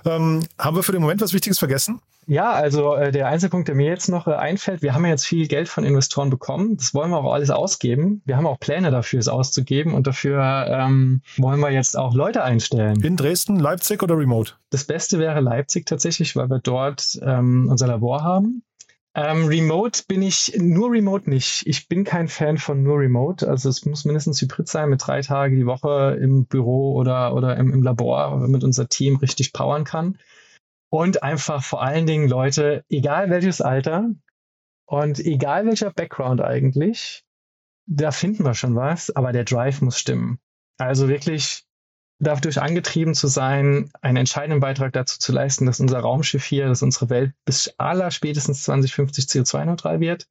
Ähm, 0.05 0.45
haben 0.59 0.77
wir 0.77 0.83
für 0.83 0.93
den 0.93 1.01
Moment 1.01 1.21
was 1.21 1.33
Wichtiges 1.33 1.59
vergessen? 1.59 2.01
Ja, 2.27 2.53
also 2.53 2.95
äh, 2.95 3.11
der 3.11 3.27
Einzelpunkt, 3.27 3.69
der 3.69 3.75
mir 3.75 3.89
jetzt 3.89 4.09
noch 4.09 4.29
äh, 4.29 4.33
einfällt, 4.33 4.81
wir 4.81 4.95
haben 4.95 5.05
ja 5.05 5.11
jetzt 5.11 5.27
viel 5.27 5.49
Geld 5.49 5.69
von 5.69 5.85
Investoren 5.85 6.31
bekommen. 6.31 6.77
Das 6.77 6.95
wollen 6.95 7.11
wir 7.11 7.19
auch 7.19 7.33
alles 7.33 7.51
ausgeben. 7.51 8.23
Wir 8.25 8.37
haben 8.37 8.47
auch 8.47 8.61
Pläne 8.61 8.91
dafür, 8.91 9.19
es 9.19 9.29
auszugeben 9.29 9.93
und 9.93 10.07
dafür 10.07 10.67
ähm, 10.69 11.23
wollen 11.37 11.59
wir 11.61 11.71
jetzt 11.71 11.97
auch 11.99 12.15
Leute 12.15 12.45
einstellen. 12.45 13.03
In 13.03 13.17
Dresden, 13.17 13.59
Leipzig 13.59 14.03
oder 14.03 14.17
remote? 14.17 14.53
Das 14.71 14.85
Beste 14.85 15.19
wäre 15.19 15.41
Leipzig 15.41 15.87
tatsächlich, 15.87 16.37
weil 16.37 16.49
wir 16.49 16.61
dort 16.61 17.19
ähm, 17.23 17.67
unser 17.69 17.89
Labor 17.89 18.23
haben. 18.23 18.63
Ähm, 19.15 19.47
remote 19.47 20.05
bin 20.09 20.23
ich, 20.23 20.55
nur 20.57 20.91
Remote 20.91 21.29
nicht. 21.29 21.67
Ich 21.67 21.87
bin 21.87 22.05
kein 22.05 22.29
Fan 22.29 22.57
von 22.57 22.83
nur 22.83 22.99
Remote. 22.99 23.47
Also 23.47 23.69
es 23.69 23.85
muss 23.85 24.07
mindestens 24.07 24.41
Hybrid 24.41 24.69
sein 24.69 24.89
mit 24.89 25.07
drei 25.07 25.21
Tage 25.21 25.55
die 25.55 25.67
Woche 25.67 26.19
im 26.21 26.47
Büro 26.47 26.95
oder, 26.95 27.35
oder 27.35 27.57
im, 27.59 27.73
im 27.73 27.83
Labor, 27.83 28.41
damit 28.41 28.65
unser 28.65 28.89
Team 28.89 29.17
richtig 29.17 29.53
powern 29.53 29.85
kann. 29.85 30.19
Und 30.91 31.23
einfach 31.23 31.63
vor 31.63 31.83
allen 31.83 32.07
Dingen 32.07 32.29
Leute, 32.29 32.85
egal 32.89 33.29
welches 33.29 33.61
Alter 33.61 34.11
und 34.87 35.21
egal 35.21 35.67
welcher 35.67 35.91
Background 35.91 36.41
eigentlich, 36.41 37.23
da 37.87 38.13
finden 38.13 38.45
wir 38.45 38.55
schon 38.55 38.77
was, 38.77 39.11
aber 39.15 39.33
der 39.33 39.45
Drive 39.45 39.83
muss 39.83 39.99
stimmen. 39.99 40.39
Also 40.79 41.09
wirklich 41.09 41.65
dadurch 42.23 42.61
angetrieben 42.61 43.15
zu 43.15 43.27
sein, 43.27 43.91
einen 44.01 44.17
entscheidenden 44.19 44.61
Beitrag 44.61 44.93
dazu 44.93 45.19
zu 45.19 45.33
leisten, 45.33 45.67
dass 45.67 45.81
unser 45.81 45.99
Raumschiff 45.99 46.45
hier, 46.45 46.69
dass 46.69 46.83
unsere 46.83 47.11
Welt 47.11 47.35
bis 47.45 47.75
aller 47.79 48.11
spätestens 48.11 48.63
2050 48.63 49.25
CO2-neutral 49.25 50.01
wird 50.01 50.29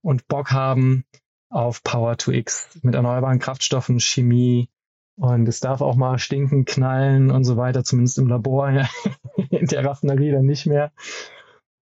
und 0.00 0.26
Bock 0.28 0.50
haben 0.52 1.04
auf 1.50 1.82
Power 1.82 2.16
to 2.16 2.32
X 2.32 2.78
mit 2.82 2.94
erneuerbaren 2.94 3.38
Kraftstoffen, 3.38 4.00
Chemie 4.00 4.70
und 5.16 5.48
es 5.48 5.60
darf 5.60 5.80
auch 5.80 5.96
mal 5.96 6.18
stinken, 6.18 6.64
knallen 6.64 7.30
und 7.30 7.44
so 7.44 7.56
weiter, 7.56 7.84
zumindest 7.84 8.18
im 8.18 8.28
Labor, 8.28 8.70
in 9.50 9.66
der 9.66 9.84
Raffinerie 9.84 10.32
dann 10.32 10.46
nicht 10.46 10.66
mehr. 10.66 10.92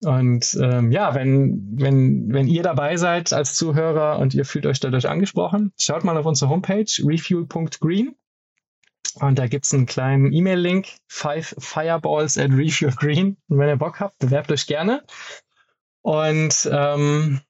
Und 0.05 0.59
ähm, 0.61 0.91
ja, 0.91 1.15
wenn, 1.15 1.81
wenn, 1.81 2.33
wenn 2.33 2.49
ihr 2.49 2.63
dabei 2.63 2.97
seid 2.97 3.33
als 3.33 3.55
Zuhörer 3.55 4.19
und 4.19 4.35
ihr 4.35 4.45
fühlt 4.45 4.67
euch 4.67 4.81
dadurch 4.81 5.09
angesprochen, 5.09 5.73
schaut 5.79 6.03
mal 6.03 6.17
auf 6.17 6.27
unsere 6.27 6.51
Homepage 6.51 6.91
refuel.green 7.05 8.17
und 9.21 9.39
da 9.39 9.47
gibt's 9.47 9.73
einen 9.75 9.87
kleinen 9.87 10.33
E-Mail-Link, 10.33 10.89
five 11.09 11.55
fireballs 11.59 12.39
at 12.39 12.51
Refuel 12.51 12.93
Green. 12.95 13.37
Und 13.49 13.59
wenn 13.59 13.69
ihr 13.69 13.77
Bock 13.77 14.01
habt, 14.01 14.19
bewerbt 14.19 14.51
euch 14.53 14.67
gerne. 14.67 15.03
Und 16.03 16.69
ähm, 16.73 17.41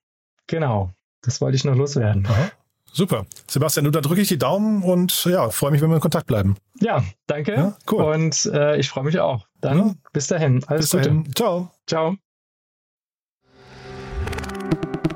genau, 0.47 0.91
das 1.23 1.41
wollte 1.41 1.57
ich 1.57 1.65
noch 1.65 1.75
loswerden. 1.77 2.27
Aha. 2.27 2.51
Super. 2.95 3.25
Sebastian, 3.49 3.85
du, 3.87 3.91
da 3.91 4.03
drücke 4.03 4.21
ich 4.21 4.29
die 4.29 4.39
Daumen 4.39 4.83
und 4.83 5.25
ja, 5.25 5.49
freue 5.49 5.71
mich, 5.71 5.81
wenn 5.81 5.89
wir 5.89 5.95
in 5.95 6.03
Kontakt 6.03 6.27
bleiben. 6.27 6.57
Ja, 6.81 7.03
danke. 7.27 7.55
Ja, 7.55 7.77
cool. 7.91 8.03
Und 8.05 8.45
äh, 8.53 8.77
ich 8.77 8.91
freue 8.91 9.05
mich 9.05 9.19
auch. 9.19 9.47
Dann 9.63 9.79
Ja. 9.79 9.95
bis 10.13 10.27
dahin. 10.27 10.63
Alles 10.67 10.91
Bis 10.91 10.91
Gute. 10.91 11.05
dahin. 11.05 11.35
Ciao. 11.35 11.71
Ciao. 11.87 12.17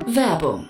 Werbung. 0.07 0.69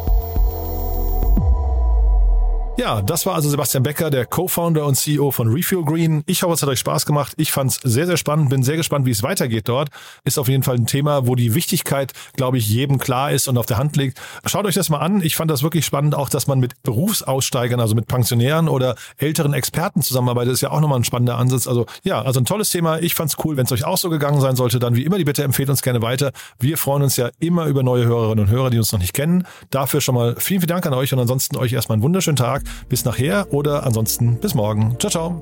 Ja, 2.77 3.01
das 3.01 3.25
war 3.25 3.35
also 3.35 3.49
Sebastian 3.49 3.83
Becker, 3.83 4.09
der 4.09 4.25
Co-Founder 4.25 4.85
und 4.85 4.95
CEO 4.95 5.31
von 5.31 5.49
Refuel 5.49 5.83
Green. 5.83 6.23
Ich 6.25 6.41
hoffe, 6.41 6.53
es 6.53 6.61
hat 6.61 6.69
euch 6.69 6.79
Spaß 6.79 7.05
gemacht. 7.05 7.33
Ich 7.35 7.51
fand 7.51 7.71
es 7.71 7.75
sehr, 7.83 8.07
sehr 8.07 8.15
spannend, 8.15 8.49
bin 8.49 8.63
sehr 8.63 8.77
gespannt, 8.77 9.05
wie 9.05 9.11
es 9.11 9.23
weitergeht 9.23 9.67
dort. 9.67 9.89
Ist 10.23 10.39
auf 10.39 10.47
jeden 10.47 10.63
Fall 10.63 10.75
ein 10.75 10.87
Thema, 10.87 11.27
wo 11.27 11.35
die 11.35 11.53
Wichtigkeit, 11.53 12.13
glaube 12.37 12.57
ich, 12.57 12.69
jedem 12.69 12.97
klar 12.97 13.31
ist 13.31 13.49
und 13.49 13.57
auf 13.57 13.65
der 13.65 13.77
Hand 13.77 13.97
liegt. 13.97 14.19
Schaut 14.45 14.65
euch 14.65 14.73
das 14.73 14.89
mal 14.89 14.99
an. 14.99 15.21
Ich 15.21 15.35
fand 15.35 15.51
das 15.51 15.63
wirklich 15.63 15.85
spannend, 15.85 16.15
auch 16.15 16.29
dass 16.29 16.47
man 16.47 16.59
mit 16.59 16.81
Berufsaussteigern, 16.81 17.79
also 17.81 17.93
mit 17.93 18.07
Pensionären 18.07 18.69
oder 18.69 18.95
älteren 19.17 19.53
Experten 19.53 20.01
zusammenarbeitet. 20.01 20.53
Ist 20.53 20.61
ja 20.61 20.71
auch 20.71 20.79
nochmal 20.79 20.99
ein 20.99 21.03
spannender 21.03 21.37
Ansatz. 21.37 21.67
Also 21.67 21.85
ja, 22.03 22.21
also 22.21 22.39
ein 22.39 22.45
tolles 22.45 22.69
Thema. 22.69 22.99
Ich 22.99 23.15
fand's 23.15 23.35
cool. 23.43 23.57
Wenn 23.57 23.65
es 23.65 23.71
euch 23.73 23.83
auch 23.83 23.97
so 23.97 24.09
gegangen 24.09 24.39
sein 24.39 24.55
sollte, 24.55 24.79
dann 24.79 24.95
wie 24.95 25.03
immer 25.03 25.17
die 25.17 25.25
Bitte 25.25 25.43
empfehlt 25.43 25.69
uns 25.69 25.81
gerne 25.81 26.01
weiter. 26.01 26.31
Wir 26.57 26.77
freuen 26.77 27.03
uns 27.03 27.17
ja 27.17 27.29
immer 27.39 27.65
über 27.65 27.83
neue 27.83 28.05
Hörerinnen 28.05 28.45
und 28.45 28.51
Hörer, 28.51 28.69
die 28.69 28.77
uns 28.77 28.91
noch 28.93 28.99
nicht 28.99 29.13
kennen. 29.13 29.45
Dafür 29.71 29.99
schon 29.99 30.15
mal 30.15 30.35
vielen, 30.39 30.61
vielen 30.61 30.69
Dank 30.69 30.85
an 30.85 30.93
euch 30.93 31.13
und 31.13 31.19
ansonsten 31.19 31.57
euch 31.57 31.73
erstmal 31.73 31.97
einen 31.97 32.03
wunderschönen 32.03 32.37
Tag. 32.63 32.89
Bis 32.89 33.05
nachher 33.05 33.47
oder 33.51 33.85
ansonsten 33.85 34.39
bis 34.39 34.55
morgen. 34.55 34.97
Ciao, 34.99 35.09
ciao. 35.09 35.41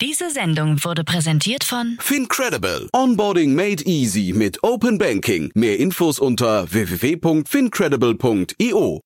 Diese 0.00 0.30
Sendung 0.30 0.82
wurde 0.84 1.04
präsentiert 1.04 1.64
von 1.64 1.96
Fincredible. 2.00 2.88
Onboarding 2.92 3.54
made 3.54 3.82
easy 3.84 4.32
mit 4.34 4.62
Open 4.62 4.98
Banking. 4.98 5.50
Mehr 5.54 5.78
Infos 5.78 6.18
unter 6.18 6.70
www.fincredible.io. 6.70 9.00